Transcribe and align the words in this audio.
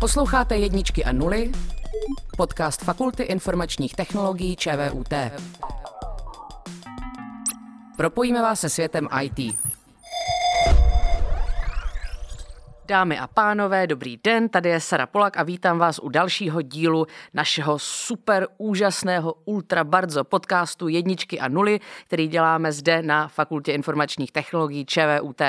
Posloucháte 0.00 0.56
jedničky 0.56 1.04
a 1.04 1.12
nuly, 1.12 1.52
podcast 2.36 2.82
Fakulty 2.82 3.22
informačních 3.22 3.94
technologií 3.94 4.56
ČVUT. 4.56 5.14
Propojíme 7.96 8.42
vás 8.42 8.60
se 8.60 8.68
světem 8.68 9.08
IT. 9.22 9.65
Dámy 12.88 13.18
a 13.18 13.26
pánové, 13.26 13.86
dobrý 13.86 14.16
den, 14.24 14.48
tady 14.48 14.68
je 14.68 14.80
Sara 14.80 15.06
Polak 15.06 15.36
a 15.36 15.42
vítám 15.42 15.78
vás 15.78 15.98
u 15.98 16.08
dalšího 16.08 16.62
dílu 16.62 17.06
našeho 17.34 17.78
super 17.78 18.46
úžasného 18.58 19.34
ultra 19.44 19.84
bardzo 19.84 20.24
podcastu 20.24 20.88
Jedničky 20.88 21.40
a 21.40 21.48
nuly, 21.48 21.80
který 22.06 22.28
děláme 22.28 22.72
zde 22.72 23.02
na 23.02 23.28
Fakultě 23.28 23.72
informačních 23.72 24.32
technologií 24.32 24.86
ČVUT. 24.86 25.40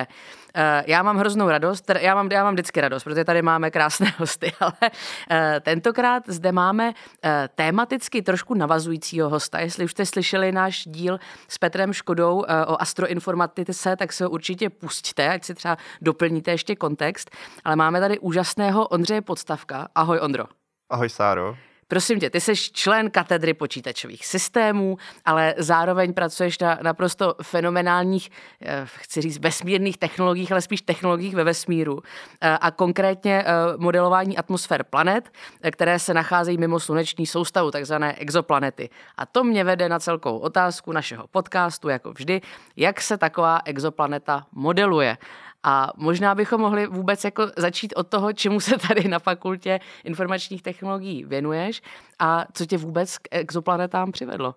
Eh, 0.60 0.84
já 0.88 1.04
mám 1.04 1.18
hroznou 1.18 1.50
radost, 1.50 1.92
já 2.00 2.16
mám, 2.16 2.32
já 2.32 2.44
mám 2.44 2.54
vždycky 2.54 2.82
radost, 2.82 3.04
protože 3.04 3.26
tady 3.26 3.42
máme 3.42 3.72
krásné 3.72 4.14
hosty, 4.18 4.52
ale 4.60 4.92
eh, 5.32 5.60
tentokrát 5.60 6.24
zde 6.28 6.52
máme 6.52 6.94
eh, 7.24 7.50
tématicky 7.56 8.22
trošku 8.22 8.54
navazujícího 8.54 9.30
hosta. 9.30 9.60
Jestli 9.60 9.86
už 9.86 9.92
jste 9.92 10.06
slyšeli 10.06 10.52
náš 10.52 10.88
díl 10.88 11.20
s 11.48 11.58
Petrem 11.58 11.94
Škodou 11.94 12.46
o 12.68 12.82
astroinformatice, 12.82 13.96
tak 13.96 14.14
se 14.14 14.24
ho 14.24 14.30
určitě 14.30 14.70
pustíte, 14.70 15.30
ať 15.30 15.44
si 15.44 15.56
třeba 15.56 15.78
doplníte 16.02 16.52
ještě 16.52 16.76
kontext. 16.76 17.27
Ale 17.64 17.76
máme 17.76 18.00
tady 18.00 18.20
úžasného 18.20 18.88
Ondřeje 18.88 19.22
Podstavka. 19.22 19.88
Ahoj 19.96 20.20
Ondro. 20.22 20.46
Ahoj 20.90 21.10
Sáro. 21.10 21.56
Prosím 21.90 22.20
tě, 22.20 22.30
ty 22.30 22.42
jsi 22.42 22.56
člen 22.56 23.12
katedry 23.12 23.54
počítačových 23.54 24.26
systémů, 24.26 24.98
ale 25.26 25.54
zároveň 25.58 26.14
pracuješ 26.14 26.60
na 26.60 26.80
naprosto 26.82 27.36
fenomenálních, 27.42 28.30
eh, 28.62 28.82
chci 28.86 29.22
říct, 29.22 29.38
vesmírných 29.38 29.98
technologiích, 29.98 30.52
ale 30.52 30.62
spíš 30.62 30.82
technologiích 30.82 31.36
ve 31.36 31.44
vesmíru. 31.44 32.00
Eh, 32.42 32.58
a 32.62 32.72
konkrétně 32.72 33.44
eh, 33.44 33.54
modelování 33.78 34.38
atmosfér 34.38 34.84
planet, 34.84 35.32
které 35.72 36.00
se 36.00 36.14
nacházejí 36.14 36.58
mimo 36.58 36.80
sluneční 36.80 37.26
soustavu, 37.26 37.72
takzvané 37.72 38.14
exoplanety. 38.14 38.90
A 39.18 39.26
to 39.26 39.44
mě 39.44 39.64
vede 39.64 39.90
na 39.90 40.00
celkou 40.00 40.38
otázku 40.38 40.92
našeho 40.92 41.28
podcastu, 41.28 41.90
jako 41.90 42.12
vždy, 42.12 42.42
jak 42.76 43.02
se 43.02 43.18
taková 43.18 43.60
exoplaneta 43.66 44.46
modeluje. 44.52 45.18
A 45.64 45.92
možná 45.98 46.36
bychom 46.36 46.62
mohli 46.62 46.88
vůbec 46.88 47.24
jako 47.24 47.48
začít 47.58 47.94
od 47.96 48.08
toho, 48.08 48.34
čemu 48.34 48.60
se 48.60 48.78
tady 48.78 49.08
na 49.08 49.20
fakultě 49.20 49.80
informačních 50.04 50.64
technologií 50.64 51.24
věnuješ 51.24 51.82
a 52.20 52.46
co 52.54 52.66
tě 52.66 52.78
vůbec 52.78 53.18
k 53.18 53.28
exoplanetám 53.32 54.12
přivedlo. 54.12 54.56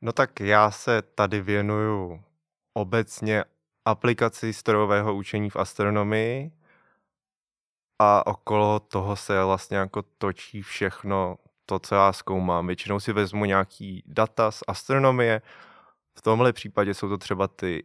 No 0.00 0.12
tak 0.12 0.40
já 0.40 0.70
se 0.70 1.02
tady 1.02 1.40
věnuju 1.40 2.22
obecně 2.74 3.44
aplikaci 3.84 4.52
strojového 4.52 5.14
učení 5.14 5.50
v 5.50 5.56
astronomii 5.56 6.52
a 7.98 8.26
okolo 8.26 8.80
toho 8.80 9.16
se 9.16 9.44
vlastně 9.44 9.76
jako 9.76 10.02
točí 10.18 10.62
všechno 10.62 11.36
to, 11.66 11.78
co 11.78 11.94
já 11.94 12.12
zkoumám. 12.12 12.66
Většinou 12.66 13.00
si 13.00 13.12
vezmu 13.12 13.44
nějaký 13.44 14.02
data 14.06 14.50
z 14.50 14.62
astronomie, 14.68 15.42
v 16.18 16.22
tomhle 16.22 16.52
případě 16.52 16.94
jsou 16.94 17.08
to 17.08 17.18
třeba 17.18 17.48
ty 17.48 17.84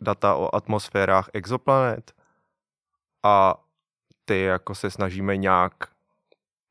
data 0.00 0.34
o 0.34 0.54
atmosférách 0.54 1.30
exoplanet 1.32 2.12
a 3.22 3.54
ty 4.24 4.40
jako 4.40 4.74
se 4.74 4.90
snažíme 4.90 5.36
nějak 5.36 5.74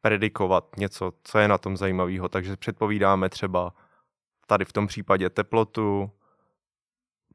predikovat 0.01 0.77
něco, 0.77 1.13
co 1.23 1.39
je 1.39 1.47
na 1.47 1.57
tom 1.57 1.77
zajímavého. 1.77 2.29
Takže 2.29 2.57
předpovídáme 2.57 3.29
třeba 3.29 3.73
tady 4.47 4.65
v 4.65 4.73
tom 4.73 4.87
případě 4.87 5.29
teplotu, 5.29 6.11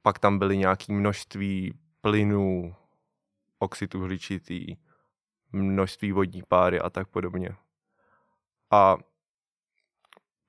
pak 0.03 0.19
tam 0.19 0.39
byly 0.39 0.59
nějaké 0.59 0.93
množství 0.93 1.79
plynů, 2.01 2.75
oxid 3.59 3.95
uhličitý, 3.95 4.77
množství 5.53 6.13
vodní 6.13 6.43
páry 6.49 6.81
a 6.81 6.91
tak 6.91 7.09
podobně. 7.09 7.57
A 8.71 8.97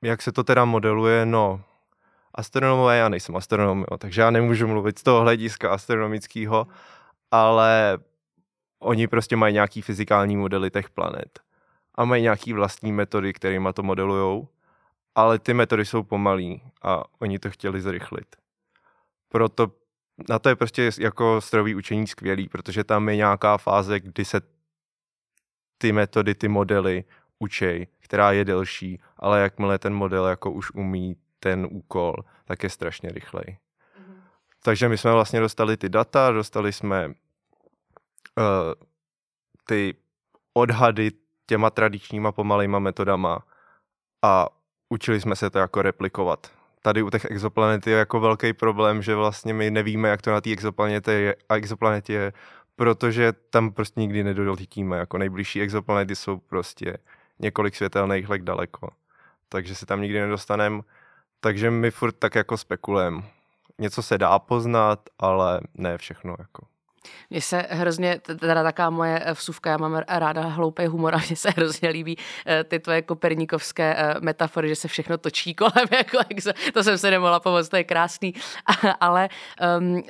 jak 0.01 0.21
se 0.21 0.31
to 0.31 0.43
teda 0.43 0.65
modeluje? 0.65 1.25
No, 1.25 1.63
astronomové, 2.35 2.97
já 2.97 3.09
nejsem 3.09 3.35
astronom, 3.35 3.85
jo, 3.91 3.97
takže 3.97 4.21
já 4.21 4.31
nemůžu 4.31 4.67
mluvit 4.67 4.99
z 4.99 5.03
toho 5.03 5.21
hlediska 5.21 5.71
astronomického, 5.71 6.67
ale 7.31 7.97
oni 8.79 9.07
prostě 9.07 9.35
mají 9.35 9.53
nějaký 9.53 9.81
fyzikální 9.81 10.37
modely 10.37 10.71
těch 10.71 10.89
planet 10.89 11.39
a 11.95 12.05
mají 12.05 12.23
nějaký 12.23 12.53
vlastní 12.53 12.91
metody, 12.91 13.33
kterými 13.33 13.69
to 13.73 13.83
modelujou, 13.83 14.47
ale 15.15 15.39
ty 15.39 15.53
metody 15.53 15.85
jsou 15.85 16.03
pomalý 16.03 16.61
a 16.81 17.03
oni 17.19 17.39
to 17.39 17.49
chtěli 17.49 17.81
zrychlit. 17.81 18.35
Proto 19.29 19.71
na 20.29 20.39
to 20.39 20.49
je 20.49 20.55
prostě 20.55 20.91
jako 20.99 21.41
strojový 21.41 21.75
učení 21.75 22.07
skvělý, 22.07 22.49
protože 22.49 22.83
tam 22.83 23.09
je 23.09 23.15
nějaká 23.15 23.57
fáze, 23.57 23.99
kdy 23.99 24.25
se 24.25 24.41
ty 25.77 25.91
metody, 25.91 26.35
ty 26.35 26.47
modely 26.47 27.03
učej, 27.39 27.87
která 27.99 28.31
je 28.31 28.45
delší, 28.45 29.01
ale 29.17 29.41
jakmile 29.41 29.79
ten 29.79 29.93
model 29.93 30.27
jako 30.27 30.51
už 30.51 30.71
umí 30.71 31.15
ten 31.43 31.67
úkol, 31.71 32.15
tak 32.45 32.63
je 32.63 32.69
strašně 32.69 33.09
rychlej. 33.09 33.45
Mm-hmm. 33.45 34.21
Takže 34.63 34.89
my 34.89 34.97
jsme 34.97 35.11
vlastně 35.11 35.39
dostali 35.39 35.77
ty 35.77 35.89
data, 35.89 36.31
dostali 36.31 36.73
jsme 36.73 37.07
uh, 37.07 37.13
ty 39.65 39.95
odhady 40.53 41.11
těma 41.45 41.69
tradičníma 41.69 42.31
pomalejma 42.31 42.79
metodama 42.79 43.39
a 44.21 44.47
učili 44.89 45.21
jsme 45.21 45.35
se 45.35 45.49
to 45.49 45.59
jako 45.59 45.81
replikovat. 45.81 46.51
Tady 46.81 47.01
u 47.01 47.09
těch 47.09 47.25
exoplanet 47.25 47.87
je 47.87 47.97
jako 47.97 48.19
velký 48.19 48.53
problém, 48.53 49.01
že 49.01 49.15
vlastně 49.15 49.53
my 49.53 49.71
nevíme, 49.71 50.09
jak 50.09 50.21
to 50.21 50.31
na 50.31 50.41
té 50.41 50.51
exoplanetě 50.51 51.11
je, 51.11 51.35
a 51.49 51.55
exoplanetě 51.55 52.13
je, 52.13 52.33
protože 52.75 53.33
tam 53.33 53.71
prostě 53.71 53.99
nikdy 53.99 54.23
nedoletíme. 54.23 54.97
Jako 54.97 55.17
nejbližší 55.17 55.61
exoplanety 55.61 56.15
jsou 56.15 56.37
prostě 56.37 56.97
několik 57.39 57.75
světelných 57.75 58.29
let 58.29 58.41
daleko. 58.41 58.89
Takže 59.49 59.75
se 59.75 59.85
tam 59.85 60.01
nikdy 60.01 60.19
nedostaneme 60.19 60.81
takže 61.41 61.71
my 61.71 61.91
furt 61.91 62.11
tak 62.11 62.35
jako 62.35 62.57
spekulujeme. 62.57 63.21
Něco 63.79 64.03
se 64.03 64.17
dá 64.17 64.39
poznat, 64.39 65.09
ale 65.19 65.61
ne 65.73 65.97
všechno. 65.97 66.35
Jako. 66.39 66.70
Mně 67.29 67.41
se 67.41 67.65
hrozně, 67.69 68.19
teda 68.39 68.63
taká 68.63 68.89
moje 68.89 69.21
eh, 69.25 69.33
vsuvka, 69.33 69.69
já 69.69 69.77
mám 69.77 69.95
ráda 70.07 70.41
hloupý 70.41 70.85
humor 70.85 71.15
a 71.15 71.17
mně 71.17 71.35
se 71.35 71.49
hrozně 71.49 71.89
líbí 71.89 72.17
eh, 72.45 72.63
ty 72.63 72.79
tvoje 72.79 73.01
koperníkovské 73.01 73.95
eh, 73.97 74.15
metafory, 74.19 74.69
že 74.69 74.75
se 74.75 74.87
všechno 74.87 75.17
točí 75.17 75.53
kolem, 75.55 75.87
jako, 75.91 76.17
to 76.73 76.83
jsem 76.83 76.97
se 76.97 77.11
nemohla 77.11 77.39
pomoct, 77.39 77.69
to 77.69 77.75
je 77.77 77.83
krásný, 77.83 78.33
ale 78.99 79.29
um, 79.79 80.03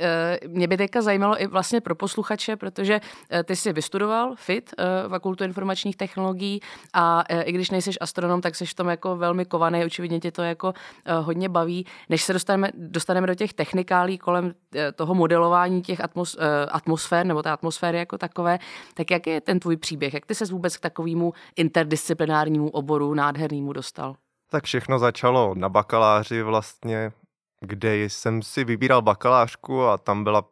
mě 0.47 0.68
by 0.68 0.78
teďka 0.78 1.01
zajímalo 1.01 1.41
i 1.41 1.47
vlastně 1.47 1.81
pro 1.81 1.96
posluchače, 1.96 2.56
protože 2.56 3.01
ty 3.44 3.56
jsi 3.56 3.74
vystudoval 3.74 4.35
FIT, 4.35 4.74
Fakultu 5.09 5.44
informačních 5.44 5.97
technologií 5.97 6.62
a 6.94 7.22
i 7.44 7.51
když 7.51 7.69
nejsi 7.69 7.91
astronom, 8.01 8.41
tak 8.41 8.56
jsi 8.56 8.66
v 8.66 8.74
tom 8.74 8.90
jako 8.90 9.18
velmi 9.18 9.46
kovaný, 9.46 9.85
očividně 9.85 10.19
tě 10.19 10.31
to 10.31 10.41
jako 10.41 10.74
hodně 11.22 11.50
baví. 11.50 11.85
Než 12.09 12.24
se 12.24 12.34
dostaneme, 12.34 12.69
dostaneme 12.74 13.28
do 13.28 13.35
těch 13.35 13.53
technikálí 13.53 14.18
kolem 14.18 14.53
toho 14.96 15.16
modelování 15.16 15.81
těch 15.81 16.01
atmos, 16.01 16.38
atmosfér 16.81 17.25
nebo 17.25 17.44
té 17.44 17.50
atmosféry 17.50 17.97
jako 17.97 18.18
takové, 18.18 18.59
tak 18.94 19.12
jak 19.12 19.28
je 19.28 19.42
ten 19.42 19.59
tvůj 19.59 19.78
příběh? 19.78 20.14
Jak 20.14 20.25
ty 20.25 20.36
se 20.36 20.46
vůbec 20.46 20.78
k 20.78 20.80
takovému 20.80 21.34
interdisciplinárnímu 21.56 22.69
oboru 22.69 23.14
nádhernému 23.14 23.74
dostal? 23.74 24.16
Tak 24.50 24.64
všechno 24.64 25.00
začalo 25.00 25.56
na 25.56 25.69
bakaláři 25.69 26.42
vlastně, 26.42 27.12
kde 27.59 27.96
jsem 27.97 28.42
si 28.42 28.64
vybíral 28.64 29.02
bakalářku 29.02 29.84
a 29.84 29.97
tam 29.97 30.24
byla 30.24 30.44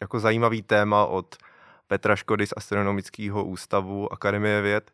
jako 0.00 0.20
zajímavý 0.20 0.62
téma 0.62 1.06
od 1.06 1.36
Petra 1.86 2.16
Škody 2.16 2.46
z 2.46 2.54
Astronomického 2.56 3.44
ústavu 3.44 4.12
Akademie 4.12 4.60
věd. 4.60 4.90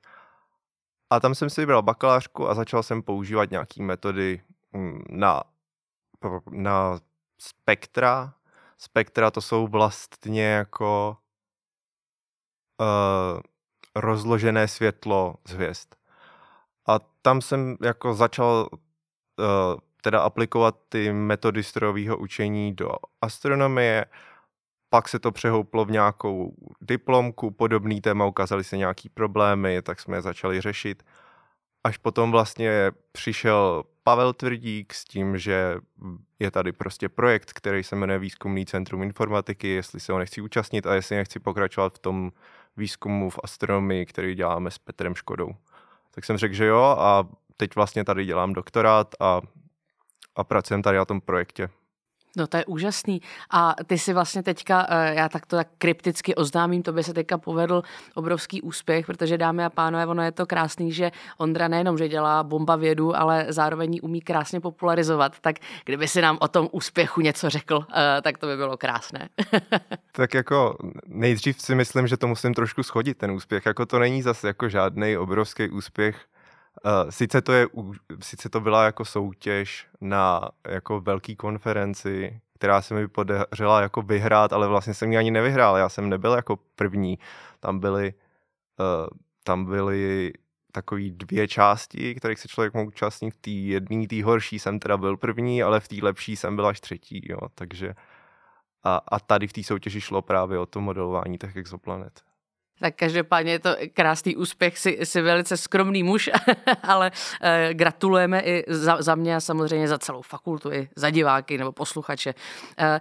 A 1.11 1.21
tam 1.21 1.35
jsem 1.35 1.51
si 1.51 1.61
vybral 1.61 1.83
bakalářku 1.83 2.49
a 2.49 2.55
začal 2.55 2.83
jsem 2.83 3.03
používat 3.03 3.51
nějaké 3.51 3.83
metody 3.83 4.43
mm, 4.73 5.03
na, 5.11 5.43
na 6.51 6.99
spektra, 7.39 8.35
spektra 8.85 9.31
to 9.31 9.41
jsou 9.41 9.67
vlastně 9.67 10.45
jako 10.45 11.17
uh, 12.81 13.41
rozložené 13.95 14.69
světlo 14.69 15.35
z 15.49 15.51
hvězd. 15.51 15.95
A 16.89 16.99
tam 17.23 17.43
jsem 17.43 17.77
jako 17.83 18.15
začal 18.15 18.69
uh, 18.71 19.81
teda 20.03 20.21
aplikovat 20.21 20.77
ty 20.89 21.13
metody 21.13 21.63
strojového 21.63 22.17
učení 22.17 22.75
do 22.75 22.91
astronomie, 23.23 24.07
pak 24.91 25.09
se 25.09 25.19
to 25.19 25.33
přehouplo 25.33 25.85
v 25.85 25.91
nějakou 25.91 26.55
diplomku, 26.81 27.51
podobný 27.51 28.01
téma, 28.01 28.27
ukázaly 28.27 28.65
se 28.65 28.77
nějaký 28.77 29.09
problémy, 29.09 29.83
tak 29.83 30.01
jsme 30.01 30.17
je 30.17 30.23
začali 30.23 30.61
řešit. 30.61 31.03
Až 31.85 31.99
potom 31.99 32.31
vlastně 32.31 32.93
přišel 33.13 33.85
Pavel 34.05 34.33
Tvrdík 34.33 34.95
s 34.95 35.05
tím, 35.05 35.39
že 35.39 35.77
je 36.39 36.51
tady 36.51 36.73
prostě 36.73 37.09
projekt, 37.09 37.53
který 37.53 37.83
se 37.83 37.97
jmenuje 37.97 38.19
Výzkumný 38.19 38.67
centrum 38.67 39.03
informatiky, 39.03 39.69
jestli 39.69 40.01
se 40.01 40.13
ho 40.13 40.19
nechci 40.19 40.41
účastnit 40.41 40.87
a 40.87 40.95
jestli 40.95 41.17
nechci 41.17 41.41
pokračovat 41.41 41.95
v 41.95 41.99
tom 41.99 42.33
výzkumu 42.77 43.31
v 43.31 43.39
astronomii, 43.43 44.07
který 44.07 44.35
děláme 44.35 44.71
s 44.71 44.79
Petrem 44.79 45.15
Škodou. 45.15 45.51
Tak 46.11 46.25
jsem 46.25 46.37
řekl, 46.37 46.55
že 46.55 46.67
jo 46.67 46.83
a 46.83 47.29
teď 47.57 47.75
vlastně 47.77 48.05
tady 48.05 48.25
dělám 48.25 48.53
doktorát 48.53 49.15
a, 49.21 49.41
a 50.37 50.45
pracujeme 50.45 50.83
tady 50.83 50.99
na 50.99 51.05
tom 51.05 51.21
projektě. 51.21 51.69
No 52.37 52.47
to 52.47 52.57
je 52.57 52.65
úžasný. 52.65 53.23
A 53.51 53.75
ty 53.87 53.99
si 53.99 54.13
vlastně 54.13 54.43
teďka, 54.43 54.87
eh, 54.89 55.15
já 55.15 55.29
tak 55.29 55.47
to 55.47 55.57
tak 55.57 55.69
krypticky 55.79 56.35
oznámím, 56.35 56.83
to 56.83 56.93
by 56.93 57.05
se 57.05 57.15
teďka 57.15 57.39
povedl 57.39 57.83
obrovský 58.15 58.63
úspěch, 58.63 59.07
protože 59.07 59.39
dámy 59.39 59.65
a 59.65 59.71
pánové, 59.71 60.07
ono 60.07 60.23
je 60.23 60.33
to 60.33 60.47
krásný, 60.47 60.93
že 60.93 61.11
Ondra 61.39 61.69
nejenom, 61.69 61.99
že 61.99 62.09
dělá 62.09 62.43
bomba 62.43 62.77
vědu, 62.77 63.17
ale 63.17 63.47
zároveň 63.49 63.95
ji 63.95 64.01
umí 64.01 64.21
krásně 64.21 64.61
popularizovat. 64.61 65.41
Tak 65.41 65.57
kdyby 65.85 66.09
si 66.09 66.23
nám 66.23 66.39
o 66.41 66.49
tom 66.49 66.69
úspěchu 66.73 67.21
něco 67.21 67.51
řekl, 67.51 67.87
eh, 67.91 68.23
tak 68.23 68.39
to 68.39 68.47
by 68.47 68.57
bylo 68.57 68.77
krásné. 68.77 69.29
tak 70.13 70.35
jako 70.35 70.77
nejdřív 71.07 71.61
si 71.61 71.75
myslím, 71.75 72.07
že 72.07 72.17
to 72.17 72.27
musím 72.27 72.55
trošku 72.55 72.83
schodit, 72.83 73.19
ten 73.19 73.31
úspěch. 73.31 73.67
Jako 73.67 73.87
to 73.87 73.99
není 73.99 74.23
zase 74.23 74.47
jako 74.47 74.69
žádný 74.69 75.17
obrovský 75.17 75.69
úspěch, 75.69 76.17
sice, 77.11 77.43
to 77.43 77.53
je, 77.53 77.67
sice 78.21 78.49
to 78.49 78.61
byla 78.61 78.85
jako 78.85 79.05
soutěž 79.05 79.87
na 80.01 80.49
jako 80.69 81.01
velký 81.01 81.37
konferenci, 81.37 82.41
která 82.55 82.83
se 82.83 82.95
mi 82.95 83.09
podařila 83.09 83.81
jako 83.81 84.03
vyhrát, 84.03 84.53
ale 84.53 84.69
vlastně 84.69 84.95
jsem 84.95 85.13
ji 85.13 85.19
ani 85.19 85.31
nevyhrál. 85.31 85.77
Já 85.77 85.89
jsem 85.89 86.09
nebyl 86.09 86.33
jako 86.33 86.59
první. 86.77 87.19
Tam 87.61 87.79
byly, 87.79 88.15
uh, 88.79 89.09
tam 89.43 89.65
byly 89.65 90.33
takový 90.73 91.11
dvě 91.11 91.49
části, 91.49 92.15
kterých 92.15 92.39
se 92.39 92.49
člověk 92.49 92.75
mohl 92.75 92.87
účastnit. 92.87 93.31
V 93.31 93.37
té 93.37 93.51
jedné, 93.51 94.07
té 94.07 94.25
horší 94.25 94.59
jsem 94.59 94.79
teda 94.79 94.97
byl 94.97 95.17
první, 95.17 95.63
ale 95.63 95.81
v 95.81 95.89
té 95.89 95.97
lepší 96.03 96.37
jsem 96.37 96.57
byl 96.57 96.67
až 96.67 96.81
třetí. 96.81 97.23
Jo. 97.31 97.39
Takže 97.55 97.95
a, 98.85 99.01
a 99.09 99.21
tady 99.21 99.47
v 99.47 99.53
té 99.53 99.63
soutěži 99.63 100.01
šlo 100.01 100.23
právě 100.23 100.59
o 100.59 100.67
to 100.67 100.81
modelování 100.81 101.39
těch 101.39 101.57
exoplanet. 101.57 102.21
Tak 102.81 102.95
každopádně 102.97 103.53
je 103.53 103.59
to 103.59 103.77
krásný 103.95 104.37
úspěch, 104.37 104.79
jsi, 104.79 104.99
jsi 105.03 105.23
velice 105.23 105.57
skromný 105.57 106.03
muž, 106.03 106.31
ale 106.83 107.11
eh, 107.41 107.75
gratulujeme 107.75 108.41
i 108.41 108.65
za, 108.69 109.03
za 109.03 109.15
mě 109.15 109.37
a 109.37 109.41
samozřejmě 109.41 109.89
za 109.89 109.99
celou 109.99 110.23
fakultu, 110.23 110.73
i 110.73 110.89
za 110.97 111.11
diváky 111.11 111.59
nebo 111.59 111.73
posluchače. 111.73 112.35
Eh, 112.79 113.01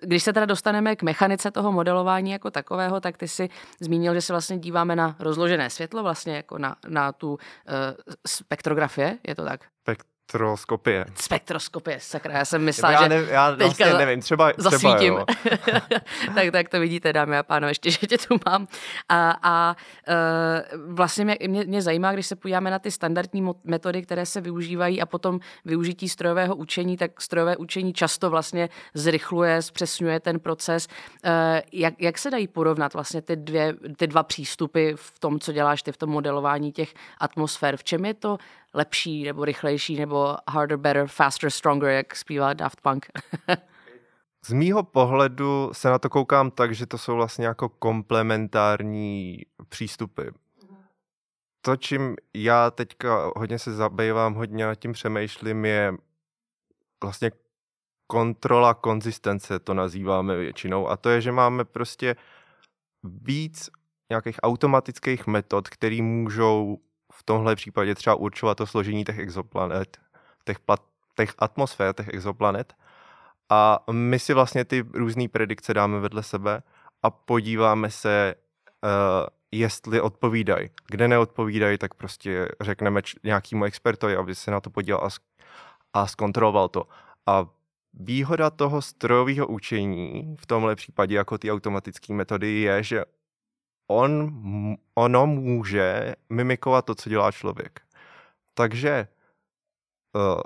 když 0.00 0.22
se 0.22 0.32
teda 0.32 0.46
dostaneme 0.46 0.96
k 0.96 1.02
mechanice 1.02 1.50
toho 1.50 1.72
modelování 1.72 2.30
jako 2.30 2.50
takového, 2.50 3.00
tak 3.00 3.16
ty 3.16 3.28
si 3.28 3.48
zmínil, 3.80 4.14
že 4.14 4.20
se 4.20 4.32
vlastně 4.32 4.58
díváme 4.58 4.96
na 4.96 5.16
rozložené 5.18 5.70
světlo, 5.70 6.02
vlastně 6.02 6.36
jako 6.36 6.58
na, 6.58 6.76
na 6.88 7.12
tu 7.12 7.38
eh, 7.68 7.72
spektrografie, 8.26 9.18
je 9.28 9.34
to 9.34 9.44
tak? 9.44 9.60
Spektroskopie. 10.30 11.06
Spektroskopie, 11.14 12.00
sakra, 12.00 12.38
já 12.38 12.44
jsem 12.44 12.64
myslela, 12.64 12.92
já, 12.92 13.08
ne, 13.08 13.16
já 13.28 13.50
teďka 13.50 13.64
vlastně 13.64 14.06
nevím, 14.06 14.20
třeba, 14.20 14.52
zasvítím. 14.56 15.14
Třeba 15.14 15.80
tak, 16.34 16.50
tak 16.52 16.68
to 16.68 16.80
vidíte, 16.80 17.12
dámy 17.12 17.38
a 17.38 17.42
pánové, 17.42 17.70
ještě, 17.70 17.90
že 17.90 17.98
tě 17.98 18.18
tu 18.18 18.36
mám. 18.46 18.68
A, 19.08 19.36
a 19.42 19.76
uh, 20.08 20.94
vlastně 20.94 21.24
mě, 21.24 21.36
mě, 21.48 21.64
mě 21.64 21.82
zajímá, 21.82 22.12
když 22.12 22.26
se 22.26 22.36
podíváme 22.36 22.70
na 22.70 22.78
ty 22.78 22.90
standardní 22.90 23.50
metody, 23.64 24.02
které 24.02 24.26
se 24.26 24.40
využívají 24.40 25.02
a 25.02 25.06
potom 25.06 25.40
využití 25.64 26.08
strojového 26.08 26.56
učení, 26.56 26.96
tak 26.96 27.20
strojové 27.20 27.56
učení 27.56 27.92
často 27.92 28.30
vlastně 28.30 28.68
zrychluje, 28.94 29.62
zpřesňuje 29.62 30.20
ten 30.20 30.40
proces. 30.40 30.88
Uh, 31.24 31.30
jak, 31.72 31.94
jak 31.98 32.18
se 32.18 32.30
dají 32.30 32.48
porovnat 32.48 32.94
vlastně 32.94 33.22
ty, 33.22 33.36
dvě, 33.36 33.74
ty 33.96 34.06
dva 34.06 34.22
přístupy 34.22 34.92
v 34.96 35.18
tom, 35.18 35.40
co 35.40 35.52
děláš 35.52 35.82
ty 35.82 35.92
v 35.92 35.96
tom 35.96 36.10
modelování 36.10 36.72
těch 36.72 36.94
atmosfér? 37.18 37.76
V 37.76 37.84
čem 37.84 38.04
je 38.04 38.14
to 38.14 38.38
lepší 38.74 39.24
nebo 39.24 39.44
rychlejší 39.44 39.96
nebo 39.96 40.36
harder, 40.50 40.78
better, 40.78 41.06
faster, 41.06 41.50
stronger, 41.50 41.90
jak 41.90 42.16
zpívá 42.16 42.52
Daft 42.52 42.80
Punk. 42.80 43.06
Z 44.44 44.52
mýho 44.52 44.82
pohledu 44.82 45.70
se 45.72 45.88
na 45.88 45.98
to 45.98 46.10
koukám 46.10 46.50
tak, 46.50 46.74
že 46.74 46.86
to 46.86 46.98
jsou 46.98 47.14
vlastně 47.16 47.46
jako 47.46 47.68
komplementární 47.68 49.38
přístupy. 49.68 50.22
To, 51.60 51.76
čím 51.76 52.16
já 52.34 52.70
teďka 52.70 53.30
hodně 53.36 53.58
se 53.58 53.74
zabývám, 53.74 54.34
hodně 54.34 54.66
nad 54.66 54.74
tím 54.74 54.92
přemýšlím, 54.92 55.64
je 55.64 55.94
vlastně 57.02 57.30
kontrola 58.06 58.74
konzistence, 58.74 59.58
to 59.58 59.74
nazýváme 59.74 60.36
většinou. 60.36 60.88
A 60.88 60.96
to 60.96 61.10
je, 61.10 61.20
že 61.20 61.32
máme 61.32 61.64
prostě 61.64 62.16
víc 63.02 63.70
nějakých 64.10 64.36
automatických 64.42 65.26
metod, 65.26 65.68
které 65.68 66.02
můžou 66.02 66.78
v 67.14 67.22
tomhle 67.22 67.56
případě 67.56 67.94
třeba 67.94 68.16
určovat 68.16 68.54
to 68.54 68.66
složení 68.66 69.04
těch 69.04 69.18
exoplanet, 69.18 69.98
těch, 70.44 70.58
plat, 70.58 70.82
těch 71.16 71.34
atmosfér, 71.38 71.94
těch 71.94 72.08
exoplanet. 72.08 72.74
A 73.48 73.84
my 73.90 74.18
si 74.18 74.34
vlastně 74.34 74.64
ty 74.64 74.84
různé 74.92 75.28
predikce 75.28 75.74
dáme 75.74 76.00
vedle 76.00 76.22
sebe 76.22 76.62
a 77.02 77.10
podíváme 77.10 77.90
se, 77.90 78.34
uh, 78.84 78.90
jestli 79.52 80.00
odpovídají. 80.00 80.70
Kde 80.88 81.08
neodpovídají, 81.08 81.78
tak 81.78 81.94
prostě 81.94 82.48
řekneme 82.60 83.02
č- 83.02 83.18
nějakému 83.24 83.64
expertovi, 83.64 84.16
aby 84.16 84.34
se 84.34 84.50
na 84.50 84.60
to 84.60 84.70
podíval 84.70 85.04
a, 85.04 85.08
sk- 85.08 85.44
a 85.92 86.06
zkontroloval 86.06 86.68
to. 86.68 86.88
A 87.26 87.46
výhoda 87.94 88.50
toho 88.50 88.82
strojového 88.82 89.46
učení 89.46 90.36
v 90.40 90.46
tomhle 90.46 90.76
případě 90.76 91.16
jako 91.16 91.38
ty 91.38 91.52
automatické 91.52 92.14
metody 92.14 92.60
je, 92.60 92.82
že 92.82 93.04
on, 93.86 94.32
ono 94.94 95.26
může 95.26 96.14
mimikovat 96.30 96.84
to, 96.84 96.94
co 96.94 97.08
dělá 97.10 97.32
člověk. 97.32 97.80
Takže 98.54 99.08
uh, 100.14 100.40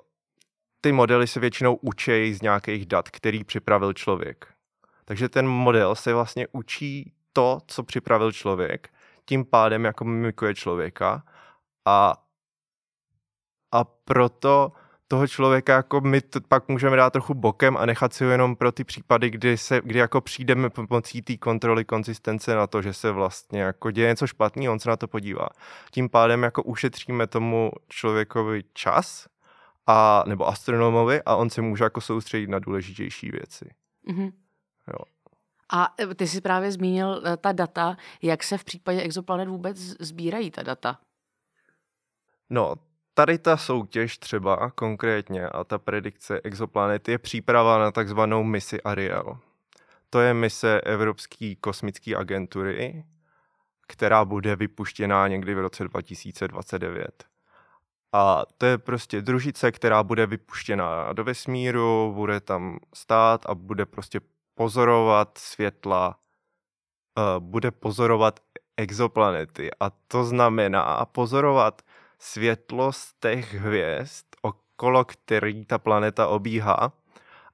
ty 0.80 0.92
modely 0.92 1.26
se 1.26 1.40
většinou 1.40 1.74
učí 1.74 2.34
z 2.34 2.42
nějakých 2.42 2.86
dat, 2.86 3.08
který 3.08 3.44
připravil 3.44 3.92
člověk. 3.92 4.54
Takže 5.04 5.28
ten 5.28 5.46
model 5.46 5.94
se 5.94 6.14
vlastně 6.14 6.46
učí 6.52 7.12
to, 7.32 7.58
co 7.66 7.82
připravil 7.82 8.32
člověk, 8.32 8.90
tím 9.24 9.44
pádem 9.44 9.84
jako 9.84 10.04
mimikuje 10.04 10.54
člověka 10.54 11.22
a, 11.84 12.14
a 13.72 13.84
proto 13.84 14.72
toho 15.08 15.28
člověka 15.28 15.76
jako 15.76 16.00
my 16.00 16.20
to 16.20 16.40
pak 16.40 16.68
můžeme 16.68 16.96
dát 16.96 17.12
trochu 17.12 17.34
bokem 17.34 17.76
a 17.76 17.86
nechat 17.86 18.14
si 18.14 18.24
ho 18.24 18.30
jenom 18.30 18.56
pro 18.56 18.72
ty 18.72 18.84
případy, 18.84 19.30
kdy, 19.30 19.58
se, 19.58 19.80
kdy 19.84 19.98
jako 19.98 20.20
přijdeme 20.20 20.70
pomocí 20.70 21.22
té 21.22 21.36
kontroly 21.36 21.84
konzistence 21.84 22.54
na 22.54 22.66
to, 22.66 22.82
že 22.82 22.92
se 22.92 23.10
vlastně 23.10 23.60
jako 23.60 23.90
děje 23.90 24.08
něco 24.08 24.26
špatný, 24.26 24.68
on 24.68 24.78
se 24.78 24.88
na 24.88 24.96
to 24.96 25.08
podívá. 25.08 25.48
Tím 25.90 26.08
pádem 26.08 26.42
jako 26.42 26.62
ušetříme 26.62 27.26
tomu 27.26 27.70
člověkovi 27.88 28.64
čas 28.72 29.26
a, 29.86 30.24
nebo 30.26 30.48
astronomovi 30.48 31.22
a 31.22 31.36
on 31.36 31.50
se 31.50 31.62
může 31.62 31.84
jako 31.84 32.00
soustředit 32.00 32.46
na 32.46 32.58
důležitější 32.58 33.30
věci. 33.30 33.70
Mm-hmm. 34.08 34.32
Jo. 34.88 35.04
A 35.72 35.94
e, 36.00 36.14
ty 36.14 36.28
jsi 36.28 36.40
právě 36.40 36.72
zmínil 36.72 37.22
e, 37.26 37.36
ta 37.36 37.52
data, 37.52 37.96
jak 38.22 38.42
se 38.42 38.58
v 38.58 38.64
případě 38.64 39.02
exoplanet 39.02 39.48
vůbec 39.48 39.76
sbírají 40.00 40.50
ta 40.50 40.62
data? 40.62 40.98
No, 42.50 42.74
tady 43.18 43.38
ta 43.38 43.56
soutěž 43.56 44.18
třeba 44.18 44.70
konkrétně 44.70 45.48
a 45.48 45.64
ta 45.64 45.78
predikce 45.78 46.40
exoplanet 46.44 47.08
je 47.08 47.18
příprava 47.18 47.78
na 47.78 47.90
takzvanou 47.92 48.44
misi 48.44 48.82
Ariel. 48.82 49.38
To 50.10 50.20
je 50.20 50.34
mise 50.34 50.80
Evropské 50.80 51.54
kosmické 51.60 52.16
agentury, 52.16 53.04
která 53.86 54.24
bude 54.24 54.56
vypuštěná 54.56 55.28
někdy 55.28 55.54
v 55.54 55.58
roce 55.58 55.84
2029. 55.84 57.24
A 58.12 58.42
to 58.58 58.66
je 58.66 58.78
prostě 58.78 59.22
družice, 59.22 59.72
která 59.72 60.02
bude 60.02 60.26
vypuštěna 60.26 61.12
do 61.12 61.24
vesmíru, 61.24 62.12
bude 62.14 62.40
tam 62.40 62.78
stát 62.94 63.46
a 63.46 63.54
bude 63.54 63.86
prostě 63.86 64.20
pozorovat 64.54 65.38
světla, 65.38 66.18
uh, 67.18 67.44
bude 67.44 67.70
pozorovat 67.70 68.40
exoplanety. 68.76 69.70
A 69.80 69.90
to 69.90 70.24
znamená 70.24 71.04
pozorovat 71.04 71.82
světlo 72.18 72.92
z 72.92 73.14
těch 73.20 73.54
hvězd, 73.54 74.26
okolo 74.42 75.04
který 75.04 75.64
ta 75.64 75.78
planeta 75.78 76.26
obíhá 76.26 76.92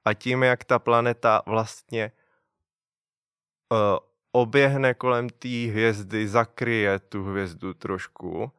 a 0.05 0.13
tím, 0.13 0.43
jak 0.43 0.63
ta 0.63 0.79
planeta 0.79 1.41
vlastně 1.45 2.11
uh, 3.71 3.77
oběhne 4.31 4.93
kolem 4.93 5.29
té 5.29 5.67
hvězdy, 5.67 6.27
zakryje 6.27 6.99
tu 6.99 7.23
hvězdu 7.23 7.73
trošku, 7.73 8.51